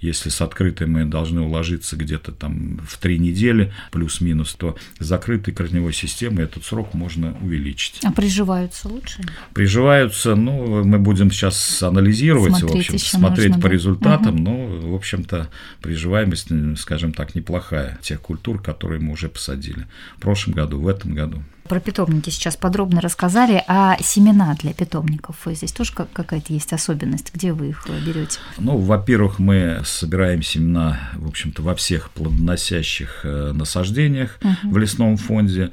Если 0.00 0.30
с 0.30 0.40
открытой 0.40 0.86
мы 0.86 1.04
должны 1.04 1.40
уложиться 1.40 1.96
где-то 1.96 2.32
там 2.32 2.80
в 2.86 2.98
три 2.98 3.18
недели, 3.18 3.72
плюс-минус, 3.90 4.54
то 4.54 4.76
с 4.98 5.04
закрытой 5.04 5.52
корневой 5.52 5.92
системой 5.92 6.44
этот 6.44 6.64
срок 6.64 6.94
можно 6.94 7.36
увеличить. 7.42 8.00
А 8.04 8.12
приживаются 8.12 8.88
лучше? 8.88 9.22
Приживаются, 9.52 10.34
ну, 10.34 10.84
мы 10.84 10.98
будем 10.98 11.30
сейчас 11.30 11.82
анализировать, 11.82 12.56
смотреть 12.56 12.90
в 12.90 12.94
общем, 12.94 13.18
смотреть 13.20 13.54
по 13.54 13.62
да? 13.62 13.68
результатам, 13.68 14.34
угу. 14.36 14.42
но, 14.42 14.66
в 14.90 14.94
общем-то, 14.94 15.48
приживаемость, 15.82 16.48
скажем 16.78 17.12
так, 17.12 17.34
неплохая 17.34 17.98
тех 18.02 18.20
культур, 18.20 18.62
которые 18.62 19.00
мы 19.00 19.12
уже 19.12 19.28
посадили 19.28 19.86
в 20.16 20.20
прошлом 20.20 20.54
году, 20.54 20.80
в 20.80 20.88
этом 20.88 21.14
году 21.14 21.42
про 21.70 21.78
питомники 21.78 22.30
сейчас 22.30 22.56
подробно 22.56 23.00
рассказали, 23.00 23.62
а 23.68 23.96
семена 24.02 24.56
для 24.60 24.74
питомников 24.74 25.36
здесь 25.46 25.70
тоже 25.70 25.92
какая-то 25.92 26.52
есть 26.52 26.72
особенность, 26.72 27.32
где 27.32 27.52
вы 27.52 27.68
их 27.68 27.86
берете? 28.04 28.40
Ну, 28.58 28.76
во-первых, 28.76 29.38
мы 29.38 29.80
собираем 29.90 30.42
семена, 30.42 31.10
в 31.14 31.28
общем-то, 31.28 31.62
во 31.62 31.74
всех 31.74 32.10
плодоносящих 32.10 33.20
э, 33.24 33.52
насаждениях 33.52 34.38
угу. 34.42 34.74
в 34.74 34.78
лесном 34.78 35.16
фонде. 35.16 35.70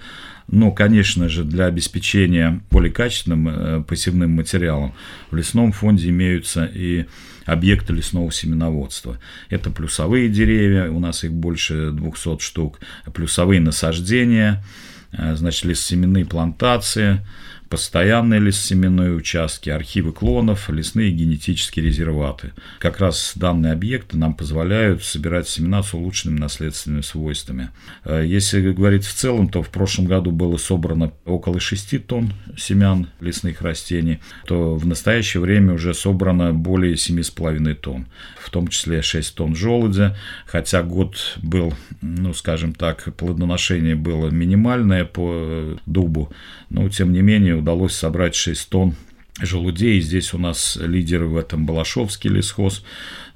Но, 0.48 0.72
конечно 0.72 1.28
же, 1.28 1.44
для 1.44 1.66
обеспечения 1.66 2.62
более 2.72 2.92
качественным 2.92 3.50
э, 3.50 3.84
посевным 3.84 4.32
материалом 4.32 4.94
в 5.30 5.36
лесном 5.36 5.72
фонде 5.72 6.10
имеются 6.10 6.66
и 6.66 7.06
объекты 7.46 7.94
лесного 7.94 8.32
семеноводства. 8.32 9.20
Это 9.50 9.72
плюсовые 9.72 10.30
деревья, 10.30 10.90
у 10.90 11.00
нас 11.00 11.24
их 11.24 11.34
больше 11.34 11.92
200 11.92 12.40
штук, 12.40 12.80
плюсовые 13.14 13.62
насаждения– 13.62 14.64
Э, 15.12 15.36
значит, 15.36 15.66
лесосеменные 15.66 16.26
плантации, 16.26 17.26
постоянные 17.70 18.40
лесосеменные 18.40 19.12
участки, 19.12 19.70
архивы 19.70 20.12
клонов, 20.12 20.70
лесные 20.70 21.12
генетические 21.12 21.86
резерваты. 21.86 22.54
Как 22.80 23.00
раз 23.00 23.34
данные 23.36 23.74
объекты 23.74 24.18
нам 24.18 24.34
позволяют 24.34 25.04
собирать 25.04 25.48
семена 25.48 25.84
с 25.84 25.94
улучшенными 25.94 26.40
наследственными 26.40 27.02
свойствами. 27.02 27.70
Э, 28.06 28.24
если 28.26 28.72
говорить 28.72 29.06
в 29.06 29.14
целом, 29.14 29.50
то 29.50 29.62
в 29.62 29.70
прошлом 29.70 30.06
году 30.06 30.32
было 30.32 30.58
собрано 30.58 31.12
около 31.26 31.60
6 31.60 32.06
тонн 32.06 32.34
семян 32.58 33.08
лесных 33.20 33.62
растений, 33.62 34.20
то 34.46 34.76
в 34.76 34.86
настоящее 34.86 35.42
время 35.42 35.74
уже 35.74 35.94
собрано 35.94 36.54
более 36.54 36.96
7,5 36.96 37.76
тонн, 37.76 38.08
в 38.40 38.50
том 38.50 38.68
числе 38.68 39.02
6 39.02 39.36
тонн 39.36 39.56
желудя, 39.56 40.18
хотя 40.46 40.84
год 40.84 41.38
был, 41.42 41.74
ну, 42.02 42.34
скажем 42.34 42.74
так, 42.74 43.14
плодоношение 43.16 43.96
было 43.96 44.30
минимальное 44.30 45.06
по 45.06 45.78
дубу, 45.86 46.32
но 46.70 46.88
тем 46.90 47.12
не 47.12 47.22
менее 47.22 47.57
удалось 47.58 47.96
собрать 47.96 48.36
6 48.36 48.70
тонн 48.70 48.96
желудей. 49.40 50.02
Здесь 50.02 50.34
у 50.34 50.38
нас 50.38 50.78
лидеры 50.82 51.28
в 51.28 51.38
этом 51.38 51.66
Балашовский 51.66 52.30
лесхоз, 52.30 52.84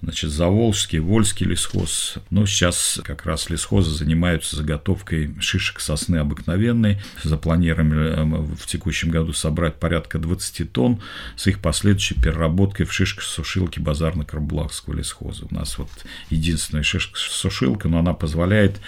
значит, 0.01 0.32
Заволжский, 0.32 1.00
Вольский 1.00 1.46
лесхоз. 1.46 2.16
Но 2.30 2.46
сейчас 2.46 3.00
как 3.04 3.25
раз 3.25 3.50
лесхозы 3.50 3.92
занимаются 3.92 4.56
заготовкой 4.56 5.36
шишек 5.40 5.80
сосны 5.80 6.18
обыкновенной. 6.18 7.00
Запланировали 7.24 8.16
э, 8.16 8.24
в 8.24 8.66
текущем 8.66 9.10
году 9.10 9.34
собрать 9.34 9.75
порядка 9.75 10.18
20 10.18 10.72
тонн 10.72 11.01
с 11.36 11.48
их 11.48 11.60
последующей 11.60 12.16
переработкой 12.16 12.86
в 12.86 12.94
шишко-сушилке 12.94 13.80
базарно-карбулакского 13.80 14.94
лесхоза. 14.94 15.46
У 15.50 15.54
нас 15.54 15.78
вот 15.78 15.90
единственная 16.30 16.84
шишка-сушилка, 16.84 17.88
но 17.88 18.00
она 18.00 18.13
позволяет 18.13 18.80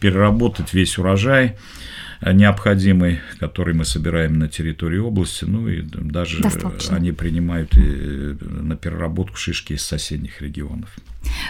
переработать 0.00 0.74
весь 0.74 0.98
урожай 0.98 1.56
необходимый, 2.24 3.20
который 3.38 3.74
мы 3.74 3.84
собираем 3.84 4.38
на 4.38 4.48
территории 4.48 4.98
области, 4.98 5.44
ну 5.44 5.68
и 5.68 5.82
даже 5.82 6.42
Достаточно. 6.42 6.96
они 6.96 7.12
принимают 7.12 7.72
на 7.74 8.76
переработку 8.76 9.36
шишки 9.36 9.74
из 9.74 9.82
соседних 9.82 10.40
регионов. 10.42 10.90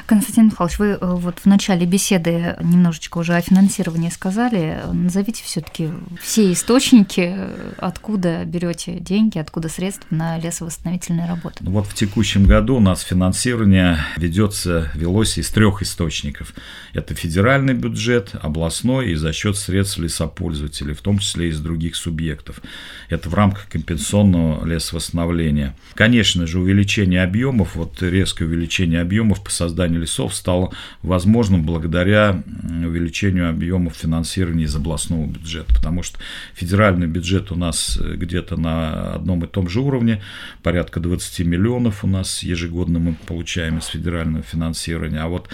Константин 0.06 0.46
Михайлович, 0.46 0.78
вы 0.78 0.86
э, 0.86 0.98
вот 1.00 1.40
в 1.40 1.46
начале 1.46 1.84
беседы 1.84 2.56
немножечко 2.62 3.18
уже 3.18 3.34
о 3.34 3.40
финансировании 3.42 4.08
сказали. 4.08 4.78
Назовите 4.90 5.42
все-таки 5.44 5.90
все 6.22 6.50
источники, 6.52 7.36
откуда 7.76 8.44
берете 8.46 9.00
деньги, 9.00 9.38
откуда 9.38 9.68
средства 9.68 10.06
на 10.10 10.38
лесовосстановительные 10.38 11.28
работы. 11.28 11.58
Ну 11.60 11.72
вот 11.72 11.86
в 11.86 11.94
текущем 11.94 12.46
году 12.46 12.76
у 12.76 12.80
нас 12.80 13.02
финансирование 13.02 13.98
ведется, 14.16 14.90
велось 14.94 15.36
из 15.36 15.50
трех 15.50 15.82
источников. 15.82 16.54
Это 16.94 17.14
федеральный 17.14 17.74
бюджет, 17.74 18.30
областной 18.40 19.10
и 19.10 19.14
за 19.14 19.32
счет 19.32 19.56
средств 19.56 19.98
лесопользователей, 19.98 20.94
в 20.94 21.02
том 21.02 21.18
числе 21.18 21.48
из 21.48 21.60
других 21.60 21.96
субъектов. 21.96 22.62
Это 23.10 23.28
в 23.28 23.34
рамках 23.34 23.68
компенсационного 23.68 24.64
лесовосстановления. 24.64 25.76
Конечно 25.94 26.46
же, 26.46 26.60
увеличение 26.60 27.22
объемов, 27.22 27.74
вот 27.74 28.02
резкое 28.02 28.46
увеличение 28.46 29.02
объемов 29.02 29.44
по 29.44 29.50
созданию 29.58 30.00
лесов 30.00 30.34
стало 30.34 30.72
возможным 31.02 31.64
благодаря 31.64 32.42
увеличению 32.64 33.50
объемов 33.50 33.94
финансирования 33.94 34.64
из 34.64 34.74
областного 34.74 35.26
бюджета, 35.26 35.74
потому 35.74 36.02
что 36.02 36.18
федеральный 36.54 37.06
бюджет 37.06 37.52
у 37.52 37.56
нас 37.56 37.98
где-то 37.98 38.56
на 38.56 39.14
одном 39.14 39.44
и 39.44 39.46
том 39.46 39.68
же 39.68 39.80
уровне, 39.80 40.22
порядка 40.62 41.00
20 41.00 41.46
миллионов 41.46 42.04
у 42.04 42.06
нас 42.06 42.42
ежегодно 42.42 42.98
мы 42.98 43.14
получаем 43.26 43.78
из 43.78 43.86
федерального 43.86 44.42
финансирования, 44.42 45.20
а 45.20 45.28
вот 45.28 45.48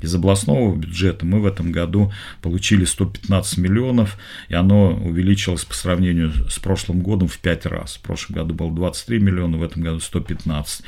из 0.00 0.14
областного 0.14 0.76
бюджета 0.76 1.26
мы 1.26 1.40
в 1.40 1.46
этом 1.46 1.72
году 1.72 2.12
получили 2.40 2.84
115 2.84 3.58
миллионов, 3.58 4.16
и 4.48 4.54
оно 4.54 4.94
увеличилось 4.94 5.64
по 5.64 5.74
сравнению 5.74 6.32
с 6.48 6.58
прошлым 6.60 7.00
годом 7.00 7.26
в 7.26 7.38
5 7.38 7.66
раз. 7.66 7.96
В 7.96 8.02
прошлом 8.02 8.36
году 8.36 8.54
было 8.54 8.72
23 8.72 9.18
миллиона, 9.18 9.58
в 9.58 9.62
этом 9.62 9.82
году 9.82 9.98
115. 9.98 10.84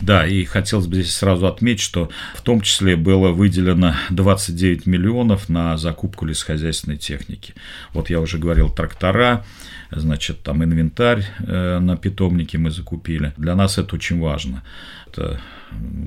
Да, 0.00 0.26
и 0.26 0.44
хотелось 0.44 0.86
бы 0.86 0.96
здесь 0.96 1.14
сразу 1.14 1.46
отметить, 1.46 1.82
что 1.82 2.07
в 2.34 2.42
том 2.42 2.60
числе 2.60 2.96
было 2.96 3.30
выделено 3.30 3.94
29 4.10 4.86
миллионов 4.86 5.48
на 5.48 5.76
закупку 5.76 6.26
лесхозяйственной 6.26 6.96
техники. 6.96 7.54
Вот 7.92 8.10
я 8.10 8.20
уже 8.20 8.38
говорил, 8.38 8.70
трактора, 8.70 9.44
значит, 9.90 10.42
там 10.42 10.62
инвентарь 10.64 11.24
э, 11.40 11.78
на 11.78 11.96
питомнике 11.96 12.58
мы 12.58 12.70
закупили. 12.70 13.32
Для 13.36 13.54
нас 13.54 13.78
это 13.78 13.94
очень 13.94 14.20
важно. 14.20 14.62
Это 15.06 15.40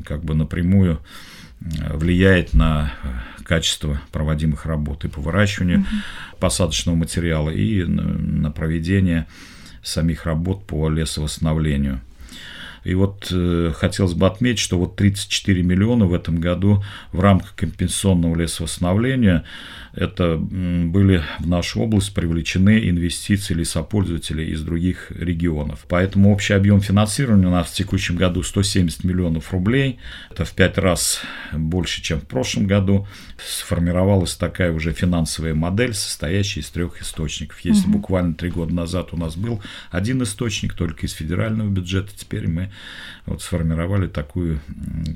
как 0.06 0.24
бы 0.24 0.36
напрямую 0.36 1.00
влияет 1.60 2.54
на 2.54 2.92
качество 3.44 4.02
проводимых 4.12 4.66
работ 4.66 5.06
и 5.06 5.08
по 5.08 5.22
выращиванию 5.22 5.80
угу. 5.80 5.88
посадочного 6.40 6.96
материала, 6.96 7.50
и 7.50 7.84
на 7.84 8.52
проведение 8.52 9.28
самих 9.84 10.26
работ 10.26 10.66
по 10.66 10.90
лесовосстановлению. 10.90 12.02
И 12.84 12.96
вот 12.96 13.28
э, 13.32 13.72
хотелось 13.76 14.14
бы 14.14 14.26
отметить, 14.26 14.60
что 14.60 14.78
вот 14.80 14.96
34 14.96 15.62
миллиона 15.64 16.06
в 16.06 16.14
этом 16.14 16.40
году 16.40 16.84
в 17.12 17.20
рамках 17.20 17.56
компенсационного 17.56 18.36
лесовосстановления 18.36 19.44
это 19.94 20.38
были 20.38 21.22
в 21.40 21.48
нашу 21.48 21.82
область 21.82 22.14
привлечены 22.14 22.90
инвестиции 22.90 23.54
лесопользователей 23.54 24.52
из 24.52 24.62
других 24.62 25.12
регионов. 25.12 25.86
Поэтому 25.90 26.32
общий 26.32 26.54
объем 26.54 26.80
финансирования 26.80 27.48
у 27.48 27.52
нас 27.52 27.68
в 27.68 27.74
текущем 27.74 28.16
году 28.16 28.42
170 28.42 29.04
миллионов 29.04 29.52
рублей. 29.52 30.00
Это 30.30 30.46
в 30.46 30.52
пять 30.54 30.78
раз 30.78 31.22
больше, 31.52 32.02
чем 32.02 32.22
в 32.22 32.26
прошлом 32.26 32.68
году. 32.68 33.06
Сформировалась 33.46 34.36
такая 34.36 34.72
уже 34.72 34.94
финансовая 34.94 35.56
модель, 35.56 35.94
состоящая 35.94 36.62
из 36.62 36.70
трех 36.70 37.02
источников. 37.02 37.60
Если 37.60 37.84
угу. 37.84 37.98
буквально 37.98 38.34
три 38.34 38.50
года 38.50 38.74
назад 38.74 39.10
у 39.12 39.18
нас 39.18 39.36
был 39.36 39.62
один 39.90 40.24
источник, 40.24 40.74
только 40.74 41.06
из 41.06 41.12
федерального 41.12 41.68
бюджета, 41.68 42.12
теперь 42.16 42.48
мы 42.48 42.71
вот 43.26 43.42
сформировали 43.42 44.08
такую 44.08 44.60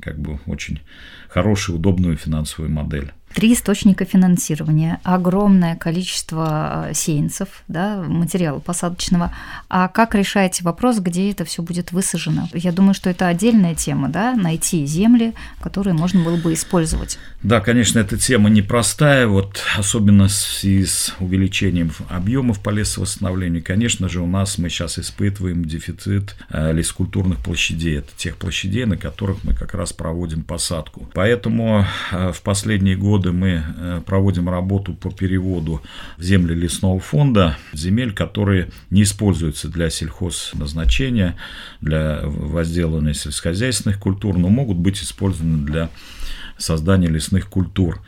как 0.01 0.17
бы 0.17 0.39
очень 0.45 0.81
хорошую, 1.29 1.77
удобную 1.77 2.17
финансовую 2.17 2.71
модель. 2.71 3.11
Три 3.35 3.51
источника 3.51 4.05
финансирования, 4.05 5.01
огромное 5.03 5.75
количество 5.75 6.87
э, 6.87 6.93
сеянцев, 6.93 7.49
да, 7.67 8.01
материала 8.01 8.59
посадочного. 8.59 9.35
А 9.67 9.89
как 9.89 10.15
решаете 10.15 10.63
вопрос, 10.63 10.99
где 10.99 11.31
это 11.31 11.43
все 11.43 11.61
будет 11.61 11.91
высажено? 11.91 12.47
Я 12.53 12.71
думаю, 12.71 12.93
что 12.93 13.09
это 13.09 13.27
отдельная 13.27 13.75
тема, 13.75 14.07
да, 14.07 14.35
найти 14.35 14.85
земли, 14.85 15.33
которые 15.59 15.93
можно 15.93 16.23
было 16.23 16.37
бы 16.37 16.53
использовать. 16.53 17.19
Да, 17.43 17.59
конечно, 17.59 17.99
эта 17.99 18.17
тема 18.17 18.49
непростая, 18.49 19.27
вот 19.27 19.61
особенно 19.77 20.29
с, 20.29 20.63
с 20.63 21.13
увеличением 21.19 21.91
объемов 22.07 22.61
по 22.61 22.69
лесовосстановлению. 22.69 23.61
Конечно 23.61 24.07
же, 24.07 24.21
у 24.21 24.27
нас 24.27 24.57
мы 24.57 24.69
сейчас 24.69 24.97
испытываем 24.97 25.65
дефицит 25.65 26.37
э, 26.51 26.71
лескультурных 26.71 27.39
площадей. 27.39 27.97
Это 27.97 28.11
тех 28.15 28.37
площадей, 28.37 28.85
на 28.85 28.95
которых 28.95 29.43
мы 29.43 29.53
как 29.53 29.73
раз 29.73 29.91
проводим 29.91 30.43
посадку. 30.43 31.09
Поэтому 31.13 31.85
э, 32.13 32.31
в 32.31 32.41
последние 32.41 32.95
годы 32.95 33.24
годы 33.25 33.31
мы 33.31 33.63
э, 33.77 34.01
проводим 34.05 34.49
работу 34.49 34.93
по 34.93 35.11
переводу 35.11 35.81
в 36.17 36.23
земли 36.23 36.53
лесного 36.53 36.99
фонда, 36.99 37.57
земель, 37.73 38.13
которые 38.13 38.69
не 38.89 39.03
используются 39.03 39.67
для 39.69 39.89
сельхозназначения, 39.89 41.35
для 41.81 42.21
возделывания 42.23 43.13
сельскохозяйственных 43.13 43.99
культур, 43.99 44.37
но 44.37 44.49
могут 44.49 44.77
быть 44.77 45.01
использованы 45.01 45.65
для 45.65 45.89
создания 46.57 47.07
лесных 47.07 47.49
культур. 47.49 48.01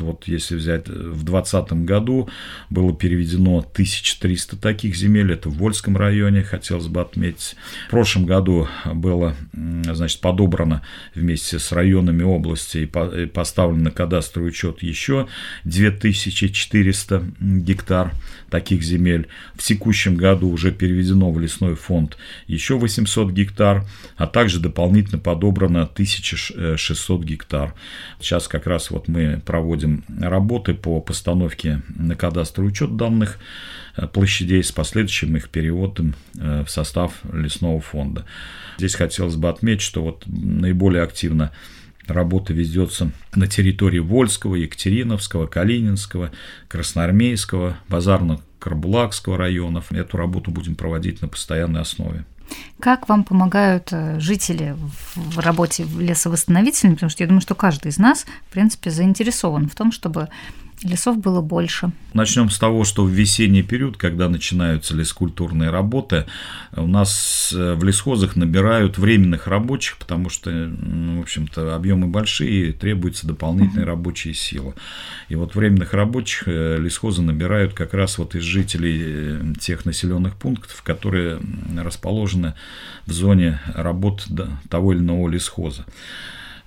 Вот 0.00 0.26
если 0.26 0.56
взять, 0.56 0.88
э, 0.88 0.92
в 0.92 1.24
2020 1.24 1.84
году 1.84 2.28
было 2.70 2.94
переведено 2.94 3.58
1300 3.58 4.56
таких 4.56 4.96
земель, 4.96 5.32
это 5.32 5.48
в 5.48 5.56
Вольском 5.56 5.96
районе, 5.96 6.42
хотелось 6.42 6.86
бы 6.86 7.00
отметить. 7.00 7.56
В 7.88 7.90
прошлом 7.90 8.26
году 8.26 8.68
было, 8.84 9.34
значит, 9.52 10.20
подобрано 10.20 10.82
вместе 11.14 11.58
с 11.58 11.72
районами 11.72 12.22
области 12.22 12.78
и 12.78 13.26
поставлен 13.26 13.82
на 13.82 13.90
кадастровый 13.90 14.50
учет 14.50 14.82
еще 14.82 15.28
2400 15.64 17.24
гектар 17.40 18.12
таких 18.50 18.82
земель. 18.82 19.28
В 19.54 19.62
текущем 19.62 20.16
году 20.16 20.48
уже 20.48 20.70
переведено 20.70 21.30
в 21.32 21.40
лесной 21.40 21.74
фонд 21.74 22.16
еще 22.46 22.78
800 22.78 23.32
гектар, 23.32 23.84
а 24.16 24.26
также 24.26 24.60
дополнительно 24.60 25.18
подобрано 25.18 25.82
1600 25.82 27.24
гектар. 27.24 27.74
Сейчас 28.20 28.48
как 28.48 28.66
раз 28.66 28.90
вот 28.90 29.08
мы 29.08 29.42
проводим 29.44 29.83
проводим 29.84 30.04
работы 30.20 30.74
по 30.74 31.00
постановке 31.00 31.82
на 31.96 32.16
кадастровый 32.16 32.70
учет 32.70 32.96
данных 32.96 33.38
э, 33.96 34.06
площадей 34.06 34.62
с 34.62 34.72
последующим 34.72 35.36
их 35.36 35.48
переводом 35.48 36.14
э, 36.38 36.64
в 36.64 36.70
состав 36.70 37.12
лесного 37.32 37.80
фонда. 37.80 38.24
Здесь 38.78 38.94
хотелось 38.94 39.36
бы 39.36 39.48
отметить, 39.48 39.82
что 39.82 40.02
вот 40.02 40.24
наиболее 40.26 41.02
активно 41.02 41.52
Работа 42.06 42.52
ведется 42.52 43.12
на 43.34 43.46
территории 43.46 43.98
Вольского, 43.98 44.56
Екатериновского, 44.56 45.46
Калининского, 45.46 46.32
Красноармейского, 46.68 47.78
Базарно-Карбулакского 47.88 49.38
районов. 49.38 49.90
Эту 49.90 50.18
работу 50.18 50.50
будем 50.50 50.74
проводить 50.74 51.22
на 51.22 51.28
постоянной 51.28 51.80
основе. 51.80 52.26
Как 52.80 53.08
вам 53.08 53.24
помогают 53.24 53.88
э, 53.92 54.18
жители 54.20 54.76
в 55.14 55.38
работе 55.38 55.84
лесовосстановительной? 55.84 56.94
Потому 56.94 57.10
что 57.10 57.22
я 57.22 57.28
думаю, 57.28 57.40
что 57.40 57.54
каждый 57.54 57.88
из 57.88 57.98
нас, 57.98 58.26
в 58.48 58.52
принципе, 58.52 58.90
заинтересован 58.90 59.68
в 59.68 59.74
том, 59.74 59.92
чтобы 59.92 60.28
лесов 60.84 61.18
было 61.18 61.40
больше. 61.40 61.92
Начнем 62.12 62.50
с 62.50 62.58
того, 62.58 62.84
что 62.84 63.04
в 63.04 63.10
весенний 63.10 63.62
период, 63.62 63.96
когда 63.96 64.28
начинаются 64.28 64.94
лескультурные 64.94 65.70
работы, 65.70 66.26
у 66.72 66.86
нас 66.86 67.52
э, 67.56 67.74
в 67.74 67.82
лесхозах 67.82 68.36
набирают 68.36 68.98
временных 68.98 69.46
рабочих, 69.46 69.96
потому 69.96 70.28
что, 70.28 70.50
ну, 70.50 71.18
в 71.18 71.22
общем-то, 71.22 71.74
объемы 71.74 72.06
большие, 72.06 72.68
и 72.68 72.72
требуется 72.72 73.26
дополнительные 73.26 73.86
рабочие 73.86 74.34
силы. 74.34 74.74
И 75.28 75.34
вот 75.34 75.54
временных 75.54 75.92
рабочих 75.94 76.44
э, 76.46 76.78
лесхозы 76.78 77.22
набирают 77.22 77.74
как 77.74 77.94
раз 77.94 78.18
вот 78.18 78.34
из 78.34 78.42
жителей 78.42 79.02
э, 79.04 79.52
тех 79.58 79.84
населенных 79.84 80.36
пунктов, 80.36 80.82
которые 80.82 81.40
расположены 81.76 82.54
в 83.06 83.12
зоне 83.12 83.60
работ 83.74 84.26
того 84.68 84.92
или 84.92 85.00
иного 85.00 85.28
лесхоза. 85.28 85.84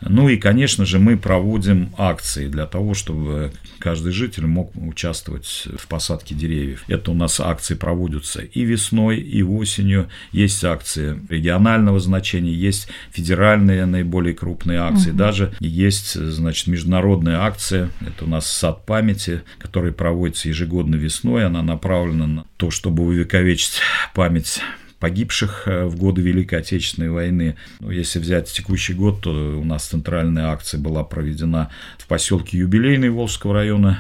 Ну 0.02 0.30
и, 0.30 0.38
конечно 0.38 0.86
же, 0.86 1.00
мы 1.00 1.18
проводим 1.18 1.92
акции 1.98 2.48
для 2.48 2.66
того, 2.66 2.94
чтобы 2.94 3.52
каждый 3.80 4.12
житель 4.12 4.46
мог 4.46 4.72
участвовать 4.76 5.68
в 5.78 5.88
посадке 5.88 6.36
деревьев. 6.36 6.84
Это 6.88 7.12
у 7.12 7.14
нас 7.14 7.40
акции 7.40 7.74
проводятся 7.74 8.42
и 8.42 8.64
весной, 8.64 9.18
и 9.18 9.42
осенью. 9.42 10.10
Есть 10.32 10.64
акции 10.64 11.20
регионального 11.30 12.00
значения, 12.00 12.54
есть 12.54 12.88
федеральные 13.12 13.86
наиболее 13.86 14.36
крупные 14.36 14.80
акции, 14.80 15.10
угу. 15.10 15.18
даже 15.18 15.54
есть, 15.60 16.14
значит, 16.14 16.68
международная 16.68 17.40
акция. 17.42 17.90
Это 18.02 18.26
у 18.26 18.28
нас 18.28 18.48
сад 18.48 18.86
памяти, 18.86 19.42
который 19.58 19.92
проводится 19.92 20.50
ежегодно 20.50 20.96
весной. 20.96 21.46
Она 21.46 21.62
направлена 21.64 22.28
на 22.28 22.46
то, 22.58 22.70
чтобы 22.72 23.04
увековечить 23.04 23.80
память 24.14 24.62
погибших 25.00 25.68
э, 25.68 25.86
в 25.86 25.96
годы 25.96 26.22
Великой 26.22 26.60
Отечественной 26.60 27.10
войны. 27.10 27.56
Ну, 27.80 27.92
если 27.92 28.20
взять 28.20 28.52
текущий 28.52 28.94
год, 28.94 29.22
то 29.22 29.32
у 29.32 29.64
нас 29.64 29.86
центральная 29.86 30.48
акция 30.48 30.80
была 30.80 31.04
проведена 31.04 31.70
в 31.98 32.08
поселке 32.08 32.58
Юбилейный 32.58 33.10
Волжского 33.10 33.54
района. 33.54 34.00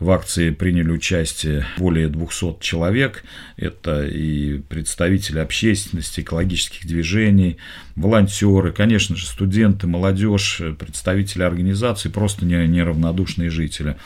В 0.00 0.10
акции 0.10 0.50
приняли 0.50 0.90
участие 0.90 1.64
более 1.78 2.08
200 2.08 2.60
человек. 2.60 3.24
Это 3.56 4.04
и 4.04 4.58
представители 4.58 5.38
общественности, 5.38 6.20
экологических 6.20 6.86
движений, 6.86 7.58
волонтеры, 7.96 8.72
конечно 8.72 9.16
же, 9.16 9.26
студенты, 9.26 9.86
молодежь, 9.86 10.60
представители 10.78 11.42
организаций, 11.42 12.10
просто 12.10 12.44
неравнодушные 12.44 13.50
жители. 13.50 13.96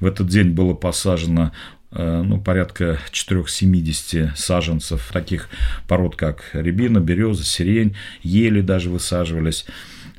В 0.00 0.06
этот 0.06 0.28
день 0.28 0.50
было 0.50 0.74
посажено 0.74 1.52
ну, 1.94 2.40
порядка 2.40 2.98
470 3.10 4.36
саженцев 4.36 5.10
таких 5.12 5.48
пород, 5.88 6.16
как 6.16 6.50
рябина, 6.52 6.98
береза, 6.98 7.44
сирень, 7.44 7.96
ели 8.22 8.60
даже 8.60 8.90
высаживались. 8.90 9.64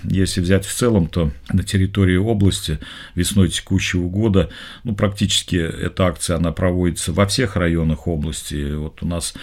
Если 0.04 0.42
взять 0.42 0.66
в 0.66 0.74
целом, 0.74 1.08
то 1.08 1.32
на 1.50 1.64
территории 1.64 2.18
области 2.18 2.80
весной 3.16 3.50
текущего 3.50 4.08
года, 4.08 4.50
ну, 4.84 4.94
практически 4.94 5.56
эта 5.56 6.08
акция, 6.08 6.38
она 6.38 6.52
проводится 6.52 7.12
во 7.14 7.26
всех 7.26 7.56
районах 7.56 8.08
области. 8.08 8.74
Вот 8.76 9.02
у 9.02 9.08
нас 9.08 9.34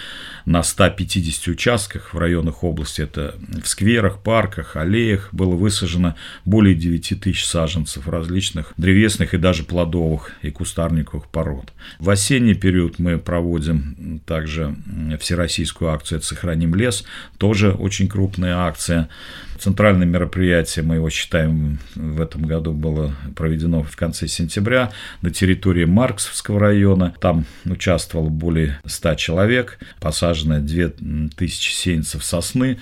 на 0.45 0.63
150 0.63 1.47
участках 1.47 2.13
в 2.13 2.17
районах 2.17 2.63
области, 2.63 3.01
это 3.01 3.35
в 3.63 3.67
скверах, 3.67 4.21
парках, 4.21 4.75
аллеях, 4.75 5.29
было 5.33 5.55
высажено 5.55 6.15
более 6.45 6.75
9 6.75 7.19
тысяч 7.21 7.45
саженцев 7.45 8.07
различных 8.07 8.73
древесных 8.77 9.33
и 9.33 9.37
даже 9.37 9.63
плодовых 9.63 10.31
и 10.41 10.51
кустарниковых 10.51 11.27
пород. 11.27 11.73
В 11.99 12.09
осенний 12.09 12.55
период 12.55 12.99
мы 12.99 13.17
проводим 13.17 14.21
также 14.25 14.75
всероссийскую 15.19 15.91
акцию 15.91 16.21
«Сохраним 16.21 16.75
лес», 16.75 17.03
тоже 17.37 17.71
очень 17.71 18.07
крупная 18.07 18.57
акция. 18.59 19.09
Центральное 19.57 20.05
мероприятие, 20.05 20.83
мы 20.83 20.95
его 20.95 21.09
считаем, 21.09 21.79
в 21.95 22.21
этом 22.21 22.43
году 22.43 22.73
было 22.73 23.13
проведено 23.35 23.83
в 23.83 23.95
конце 23.95 24.27
сентября 24.27 24.91
на 25.21 25.31
территории 25.31 25.85
Марксовского 25.85 26.59
района. 26.59 27.13
Там 27.19 27.45
участвовало 27.65 28.29
более 28.29 28.79
100 28.85 29.15
человек, 29.15 29.79
посажено 29.99 30.59
2000 30.59 31.71
сеянцев 31.73 32.23
сосны. 32.23 32.79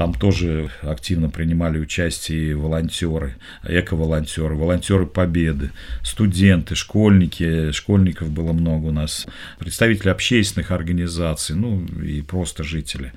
Там 0.00 0.14
тоже 0.14 0.70
активно 0.80 1.28
принимали 1.28 1.78
участие 1.78 2.56
волонтеры, 2.56 3.36
эко-волонтеры, 3.64 4.56
волонтеры 4.56 5.04
Победы, 5.04 5.72
студенты, 6.02 6.74
школьники, 6.74 7.70
школьников 7.72 8.30
было 8.30 8.54
много 8.54 8.86
у 8.86 8.92
нас, 8.92 9.26
представители 9.58 10.08
общественных 10.08 10.70
организаций, 10.70 11.54
ну 11.54 11.84
и 12.02 12.22
просто 12.22 12.64
жители. 12.64 13.12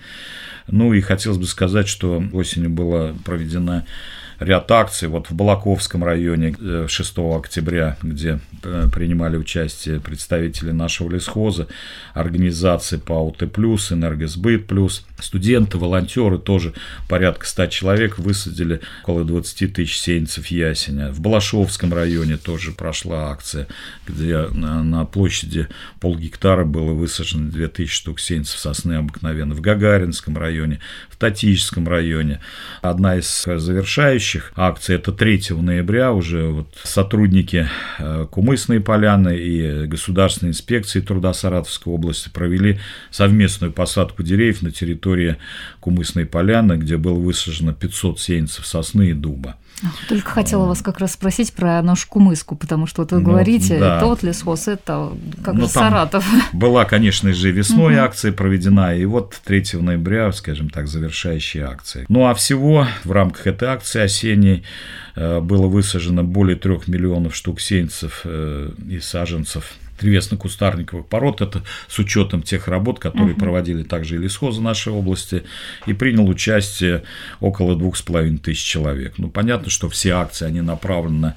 Ну 0.67 0.91
и 0.91 0.99
хотелось 0.99 1.37
бы 1.37 1.45
сказать, 1.45 1.87
что 1.87 2.21
осенью 2.33 2.71
была 2.71 3.13
проведена 3.23 3.85
ряд 4.39 4.69
акций. 4.71 5.07
Вот 5.07 5.29
в 5.29 5.33
Балаковском 5.33 6.03
районе 6.03 6.53
6 6.87 7.17
э, 7.17 7.35
октября, 7.35 7.97
где 8.01 8.39
э, 8.63 8.87
принимали 8.93 9.37
участие 9.37 9.99
представители 9.99 10.71
нашего 10.71 11.09
лесхоза, 11.09 11.67
организации 12.13 12.97
ПАУТ+, 12.97 13.43
Энергосбыт+, 13.43 14.65
студенты, 15.19 15.77
волонтеры, 15.77 16.37
тоже 16.37 16.73
порядка 17.07 17.45
100 17.45 17.67
человек 17.67 18.17
высадили 18.17 18.81
около 19.03 19.23
20 19.23 19.73
тысяч 19.73 19.97
сеянцев 19.97 20.47
ясеня. 20.47 21.11
В 21.11 21.21
Балашовском 21.21 21.93
районе 21.93 22.37
тоже 22.37 22.71
прошла 22.71 23.31
акция, 23.31 23.67
где 24.07 24.47
на 24.47 25.05
площади 25.05 25.67
полгектара 25.99 26.65
было 26.65 26.93
высажено 26.93 27.49
2000 27.49 27.93
штук 27.93 28.19
сеянцев 28.19 28.59
сосны 28.59 28.93
обыкновенно. 28.93 29.53
В 29.53 29.61
Гагаринском 29.61 30.37
районе, 30.37 30.79
в 31.09 31.17
Татическом 31.17 31.87
районе. 31.87 32.41
Одна 32.81 33.17
из 33.17 33.43
завершающих 33.43 34.51
акций– 34.55 34.95
это 34.97 35.11
3 35.11 35.51
ноября 35.51 36.11
уже 36.11 36.47
вот 36.47 36.67
сотрудники 36.83 37.67
э, 37.99 38.27
Кумысной 38.29 38.81
поляны 38.81 39.37
и 39.37 39.85
Государственной 39.85 40.49
инспекции 40.49 40.99
труда 41.01 41.33
Саратовской 41.33 41.93
области 41.93 42.29
провели 42.29 42.79
совместную 43.09 43.71
посадку 43.71 44.23
деревьев 44.23 44.61
на 44.61 44.71
территории 44.71 45.12
Кумысной 45.79 46.25
поляны, 46.25 46.73
где 46.73 46.97
было 46.97 47.15
высажено 47.15 47.73
500 47.73 48.19
сеянцев 48.19 48.65
сосны 48.65 49.09
и 49.09 49.13
дуба. 49.13 49.55
Только 50.07 50.29
хотела 50.29 50.65
вас 50.65 50.81
как 50.81 50.99
раз 50.99 51.13
спросить 51.13 51.53
про 51.53 51.81
нашу 51.81 52.07
кумыску, 52.07 52.55
потому 52.55 52.85
что 52.87 53.01
вот 53.01 53.11
вы 53.11 53.19
ну, 53.19 53.25
говорите, 53.25 53.79
да. 53.79 53.99
тот 53.99 54.23
лесхоз, 54.23 54.67
это 54.67 55.11
как 55.43 55.55
ну, 55.55 55.67
Саратов. 55.67 56.25
Была, 56.53 56.85
конечно 56.85 57.33
же, 57.33 57.51
весной 57.51 57.95
акция 57.95 58.31
проведена, 58.31 58.95
и 58.95 59.03
вот 59.05 59.39
3 59.43 59.63
ноября, 59.73 60.31
скажем 60.31 60.69
так, 60.69 60.87
завершающая 60.87 61.67
акция. 61.67 62.05
Ну 62.07 62.27
а 62.27 62.33
всего 62.33 62.87
в 63.03 63.11
рамках 63.11 63.47
этой 63.47 63.67
акции 63.67 64.01
осенней 64.01 64.63
э, 65.15 65.39
было 65.41 65.67
высажено 65.67 66.23
более 66.23 66.55
трех 66.55 66.87
миллионов 66.87 67.35
штук 67.35 67.59
сеянцев 67.59 68.21
э, 68.23 68.69
и 68.87 68.99
саженцев 68.99 69.73
древесно-кустарниковых 70.03 71.07
пород. 71.07 71.41
Это 71.41 71.63
с 71.87 71.97
учетом 71.99 72.43
тех 72.43 72.67
работ, 72.67 72.99
которые 72.99 73.33
угу. 73.33 73.39
проводили 73.39 73.83
также 73.83 74.15
и 74.15 74.19
лесхозы 74.19 74.61
нашей 74.61 74.93
области. 74.93 75.43
И 75.87 75.93
принял 75.93 76.27
участие 76.27 77.03
около 77.39 77.75
двух 77.75 77.97
с 77.97 78.01
половиной 78.01 78.37
тысяч 78.37 78.63
человек. 78.63 79.15
Ну, 79.17 79.29
понятно, 79.29 79.69
что 79.69 79.89
все 79.89 80.11
акции, 80.11 80.45
они 80.45 80.61
направлены 80.61 81.35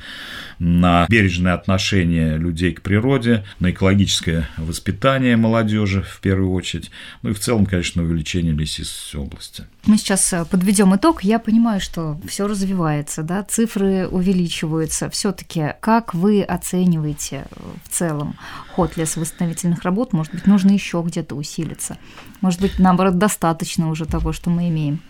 на 0.59 1.07
бережное 1.09 1.55
отношение 1.55 2.39
людей 2.39 2.73
к 2.73 2.83
природе, 2.83 3.45
на 3.61 3.71
экологическое 3.71 4.49
воспитание 4.57 5.37
молодежи 5.37 6.03
в 6.03 6.21
первую 6.21 6.53
очередь, 6.53 6.91
ну 7.23 7.31
и 7.31 7.35
в 7.35 7.39
целом, 7.39 7.67
конечно, 7.67 8.03
увеличение 8.03 8.55
лесистости 8.55 9.17
области. 9.17 9.65
Мы 9.87 9.99
сейчас 9.99 10.33
э, 10.33 10.45
подведем 10.45 10.97
итог. 10.97 11.23
Я 11.23 11.39
понимаю, 11.39 11.81
что 11.81 12.19
все 12.27 12.49
развивается, 12.49 13.23
да, 13.23 13.45
цифры 13.45 14.09
увеличиваются. 14.09 15.09
Все-таки 15.11 15.75
как 15.79 16.13
вы 16.13 16.43
оцениваете 16.43 17.47
э, 17.49 17.57
в 17.85 17.89
целом 17.89 18.37
ход 18.75 18.97
лесовосстановительных 18.97 19.85
работ? 19.85 20.13
Может 20.13 20.35
быть, 20.35 20.47
нужно 20.49 20.73
еще 20.73 21.03
где-то 21.07 21.37
усилиться? 21.37 21.99
Может 22.41 22.61
быть, 22.61 22.81
наоборот, 22.81 23.19
достаточно 23.19 23.89
уже 23.89 24.07
того, 24.07 24.33
что 24.33 24.51
мы 24.51 24.69
имеем? 24.71 25.01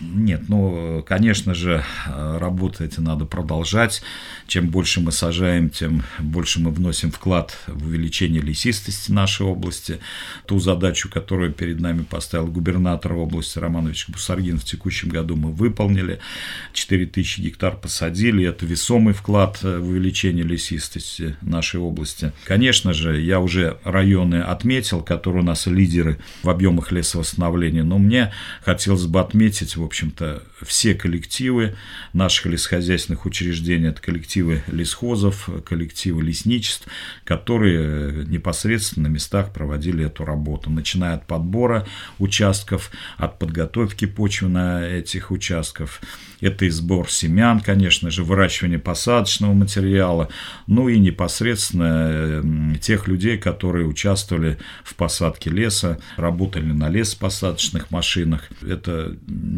Нет, 0.00 0.48
ну, 0.48 1.02
конечно 1.06 1.54
же, 1.54 1.82
работы 2.06 2.84
эти 2.84 3.00
надо 3.00 3.24
продолжать. 3.24 4.02
Чем 4.46 4.68
больше 4.68 5.00
мы 5.00 5.10
сажаем, 5.10 5.70
тем 5.70 6.02
больше 6.18 6.60
мы 6.60 6.70
вносим 6.70 7.10
вклад 7.10 7.56
в 7.66 7.86
увеличение 7.86 8.42
лесистости 8.42 9.10
нашей 9.10 9.46
области. 9.46 9.98
Ту 10.46 10.58
задачу, 10.58 11.08
которую 11.08 11.52
перед 11.52 11.80
нами 11.80 12.02
поставил 12.02 12.46
губернатор 12.48 13.14
области 13.14 13.58
Романович 13.58 14.08
Бусаргин 14.08 14.58
в 14.58 14.64
текущем 14.64 15.08
году, 15.08 15.34
мы 15.34 15.50
выполнили. 15.50 16.20
4000 16.74 17.40
гектар 17.40 17.74
посадили. 17.76 18.46
Это 18.46 18.66
весомый 18.66 19.14
вклад 19.14 19.62
в 19.62 19.88
увеличение 19.88 20.44
лесистости 20.44 21.36
нашей 21.40 21.80
области. 21.80 22.32
Конечно 22.44 22.92
же, 22.92 23.18
я 23.20 23.40
уже 23.40 23.78
районы 23.82 24.42
отметил, 24.42 25.00
которые 25.00 25.42
у 25.42 25.46
нас 25.46 25.66
лидеры 25.66 26.18
в 26.42 26.50
объемах 26.50 26.92
лесовосстановления, 26.92 27.82
но 27.82 27.96
мне 27.96 28.32
хотелось 28.62 29.06
бы 29.06 29.20
отметить 29.20 29.75
в 29.76 29.84
общем-то, 29.84 30.42
все 30.62 30.94
коллективы 30.94 31.76
наших 32.12 32.46
лесхозяйственных 32.46 33.26
учреждений, 33.26 33.88
это 33.88 34.00
коллективы 34.00 34.62
лесхозов, 34.68 35.48
коллективы 35.64 36.22
лесничеств, 36.22 36.86
которые 37.24 38.24
непосредственно 38.26 39.08
на 39.08 39.12
местах 39.12 39.52
проводили 39.52 40.04
эту 40.04 40.24
работу, 40.24 40.70
начиная 40.70 41.14
от 41.14 41.26
подбора 41.26 41.86
участков, 42.18 42.90
от 43.16 43.38
подготовки 43.38 44.06
почвы 44.06 44.48
на 44.48 44.86
этих 44.86 45.30
участках, 45.30 46.00
это 46.40 46.66
и 46.66 46.70
сбор 46.70 47.10
семян, 47.10 47.60
конечно 47.60 48.10
же, 48.10 48.22
выращивание 48.24 48.78
посадочного 48.78 49.52
материала, 49.52 50.28
ну 50.66 50.88
и 50.88 50.98
непосредственно 50.98 52.78
тех 52.80 53.08
людей, 53.08 53.38
которые 53.38 53.86
участвовали 53.86 54.58
в 54.84 54.94
посадке 54.94 55.50
леса, 55.50 55.98
работали 56.16 56.72
на 56.72 56.88
лесопосадочных 56.88 57.90
машинах. 57.90 58.48
Это 58.62 59.16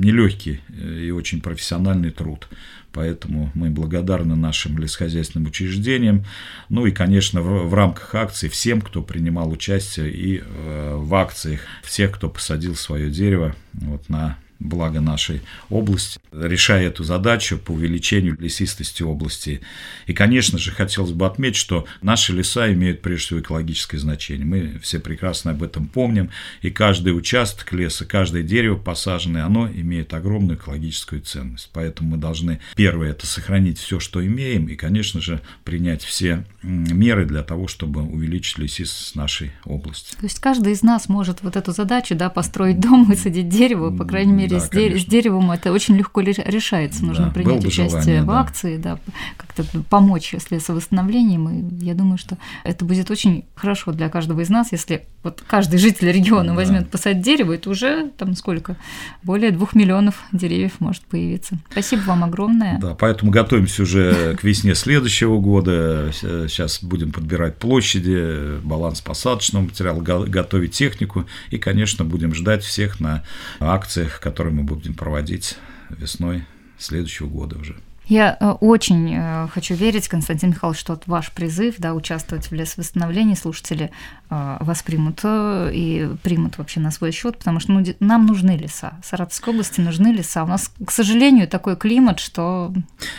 нелегкий 0.08 0.60
э, 0.68 1.04
и 1.06 1.10
очень 1.10 1.40
профессиональный 1.40 2.10
труд. 2.10 2.48
Поэтому 2.92 3.50
мы 3.54 3.70
благодарны 3.70 4.34
нашим 4.34 4.78
лесхозяйственным 4.78 5.48
учреждениям. 5.48 6.24
Ну 6.68 6.86
и, 6.86 6.90
конечно, 6.90 7.42
в, 7.42 7.68
в 7.68 7.74
рамках 7.74 8.14
акции 8.14 8.48
всем, 8.48 8.80
кто 8.80 9.02
принимал 9.02 9.50
участие 9.50 10.10
и 10.10 10.42
э, 10.42 10.94
в 10.96 11.14
акциях, 11.14 11.60
всех, 11.82 12.12
кто 12.12 12.28
посадил 12.28 12.74
свое 12.74 13.10
дерево 13.10 13.54
вот, 13.74 14.08
на 14.08 14.38
благо 14.60 15.00
нашей 15.00 15.42
области, 15.70 16.18
решая 16.32 16.88
эту 16.88 17.04
задачу 17.04 17.58
по 17.58 17.72
увеличению 17.72 18.36
лесистости 18.38 19.02
области. 19.02 19.60
И, 20.06 20.12
конечно 20.12 20.58
же, 20.58 20.72
хотелось 20.72 21.12
бы 21.12 21.26
отметить, 21.26 21.56
что 21.56 21.86
наши 22.02 22.32
леса 22.32 22.72
имеют 22.72 23.00
прежде 23.02 23.26
всего 23.26 23.40
экологическое 23.40 24.00
значение. 24.00 24.46
Мы 24.46 24.78
все 24.80 24.98
прекрасно 24.98 25.52
об 25.52 25.62
этом 25.62 25.86
помним, 25.86 26.30
и 26.62 26.70
каждый 26.70 27.16
участок 27.16 27.72
леса, 27.72 28.04
каждое 28.04 28.42
дерево 28.42 28.76
посаженное, 28.76 29.44
оно 29.44 29.68
имеет 29.68 30.12
огромную 30.12 30.58
экологическую 30.58 31.22
ценность. 31.22 31.70
Поэтому 31.72 32.10
мы 32.10 32.16
должны, 32.16 32.60
первое, 32.74 33.10
это 33.10 33.26
сохранить 33.26 33.78
все, 33.78 34.00
что 34.00 34.24
имеем, 34.24 34.68
и, 34.68 34.74
конечно 34.74 35.20
же, 35.20 35.40
принять 35.64 36.02
все 36.02 36.44
меры 36.62 37.26
для 37.26 37.42
того, 37.42 37.68
чтобы 37.68 38.02
увеличить 38.02 38.58
лесистость 38.58 39.14
нашей 39.14 39.52
области. 39.64 40.16
То 40.16 40.24
есть 40.24 40.40
каждый 40.40 40.72
из 40.72 40.82
нас 40.82 41.08
может 41.08 41.42
вот 41.42 41.56
эту 41.56 41.72
задачу, 41.72 42.14
да, 42.14 42.28
построить 42.28 42.80
дом, 42.80 43.04
высадить 43.04 43.48
дерево, 43.48 43.96
по 43.96 44.04
крайней 44.04 44.32
мере, 44.32 44.47
да, 44.48 44.60
с, 44.60 44.68
с 44.68 45.04
деревом 45.04 45.50
это 45.50 45.72
очень 45.72 45.96
легко 45.96 46.20
решается. 46.20 47.04
Нужно 47.04 47.26
да, 47.26 47.30
принять 47.32 47.64
участие 47.64 47.88
желание, 47.88 48.22
в 48.22 48.26
да. 48.26 48.40
акции, 48.40 48.76
да, 48.76 48.98
как-то 49.36 49.64
помочь 49.88 50.34
с 50.34 50.50
лесовосстановлением. 50.50 51.48
И 51.48 51.84
я 51.84 51.94
думаю, 51.94 52.18
что 52.18 52.38
это 52.64 52.84
будет 52.84 53.10
очень 53.10 53.44
хорошо 53.54 53.92
для 53.92 54.08
каждого 54.08 54.40
из 54.40 54.48
нас, 54.48 54.72
если 54.72 55.04
вот 55.22 55.42
каждый 55.46 55.78
житель 55.78 56.10
региона 56.12 56.48
да. 56.50 56.54
возьмет 56.54 56.90
посадить 56.90 57.22
дерево, 57.22 57.52
это 57.52 57.70
уже 57.70 58.10
там 58.16 58.34
сколько? 58.34 58.76
Более 59.22 59.50
двух 59.50 59.74
миллионов 59.74 60.22
деревьев 60.32 60.72
может 60.78 61.02
появиться. 61.02 61.58
Спасибо 61.70 62.00
вам 62.02 62.24
огромное. 62.24 62.78
Да, 62.78 62.94
поэтому 62.94 63.30
готовимся 63.30 63.82
уже 63.82 64.36
к 64.36 64.44
весне 64.44 64.74
следующего 64.74 65.38
года. 65.38 66.10
Сейчас 66.12 66.82
будем 66.82 67.12
подбирать 67.12 67.56
площади, 67.56 68.58
баланс 68.62 69.00
посадочного 69.00 69.64
материала, 69.64 70.00
готовить 70.00 70.72
технику 70.72 71.26
и, 71.50 71.58
конечно, 71.58 72.04
будем 72.04 72.34
ждать 72.34 72.62
всех 72.62 73.00
на 73.00 73.22
акциях, 73.60 74.20
которые 74.20 74.37
которые 74.38 74.54
мы 74.54 74.62
будем 74.62 74.94
проводить 74.94 75.56
весной 75.90 76.44
следующего 76.78 77.26
года 77.26 77.58
уже. 77.58 77.76
Я 78.06 78.36
э, 78.38 78.50
очень 78.60 79.12
э, 79.12 79.48
хочу 79.48 79.74
верить, 79.74 80.06
Константин 80.06 80.50
Михайлович, 80.50 80.78
что 80.78 81.00
ваш 81.06 81.32
призыв 81.32 81.74
да, 81.78 81.92
участвовать 81.92 82.48
в 82.48 82.54
лесовосстановлении 82.54 83.34
слушатели 83.34 83.90
воспримут 84.30 85.20
и 85.24 86.08
примут 86.22 86.58
вообще 86.58 86.80
на 86.80 86.90
свой 86.90 87.12
счет, 87.12 87.38
потому 87.38 87.60
что 87.60 87.72
ну, 87.72 87.84
нам 88.00 88.26
нужны 88.26 88.56
леса. 88.56 88.98
В 89.02 89.06
Саратовской 89.06 89.54
области 89.54 89.80
нужны 89.80 90.08
леса. 90.08 90.44
У 90.44 90.46
нас, 90.46 90.70
к 90.84 90.90
сожалению, 90.90 91.48
такой 91.48 91.76
климат, 91.76 92.20
что 92.20 92.72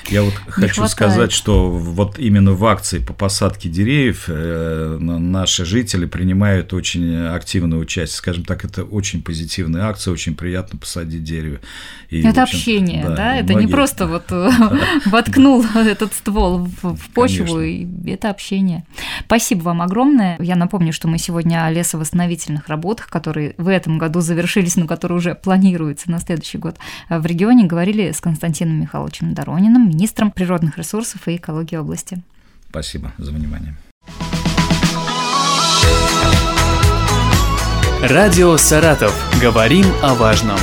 Я 0.08 0.24
вот 0.24 0.34
хочу 0.48 0.82
хватает. 0.82 0.92
сказать, 0.92 1.32
что 1.32 1.72
вот 1.72 2.20
именно 2.20 2.52
в 2.52 2.66
акции 2.66 3.00
по 3.00 3.14
посадке 3.14 3.70
деревьев 3.70 4.26
наши 4.28 5.66
жители 5.66 6.06
принимают 6.06 6.74
очень 6.74 7.28
активное 7.28 7.80
участие. 7.80 8.18
Скажем 8.18 8.46
так, 8.46 8.66
это 8.66 8.84
очень 8.84 9.22
позитивная 9.22 9.86
акция, 9.86 10.12
очень 10.12 10.36
приятно 10.36 10.78
посадить 10.78 11.24
дерево. 11.24 11.60
И, 12.10 12.22
это 12.22 12.44
общение, 12.44 13.04
да? 13.04 13.16
да? 13.16 13.36
Это 13.36 13.54
многие... 13.54 13.66
не 13.66 13.72
просто 13.72 14.08
вот 14.08 14.26
воткнул 15.06 15.64
этот 15.76 16.14
ствол 16.14 16.70
в 16.82 17.10
почву, 17.14 17.60
это 17.60 18.30
общение. 18.30 18.86
Спасибо 19.26 19.62
вам 19.64 19.82
огромное. 19.82 20.38
Я 20.40 20.56
напомню, 20.56 20.94
что 21.00 21.08
мы 21.08 21.18
сегодня 21.18 21.64
о 21.64 21.72
лесовосстановительных 21.72 22.68
работах, 22.68 23.08
которые 23.08 23.56
в 23.58 23.70
этом 23.70 23.98
году 23.98 24.20
завершились, 24.20 24.76
но 24.76 24.86
которые 24.86 25.18
уже 25.18 25.34
планируются 25.34 26.12
на 26.12 26.20
следующий 26.20 26.58
год 26.58 26.76
в 27.08 27.26
регионе, 27.26 27.66
говорили 27.66 28.12
с 28.12 28.20
Константином 28.20 28.82
Михайловичем 28.82 29.34
Дорониным, 29.34 29.88
министром 29.88 30.30
природных 30.30 30.78
ресурсов 30.78 31.26
и 31.30 31.38
экологии 31.38 31.78
области. 31.78 32.22
Спасибо 32.70 33.14
за 33.18 33.32
внимание. 33.32 33.78
Радио 38.02 38.58
«Саратов». 38.58 39.14
Говорим 39.42 39.86
о 40.04 40.16
важном. 40.16 40.60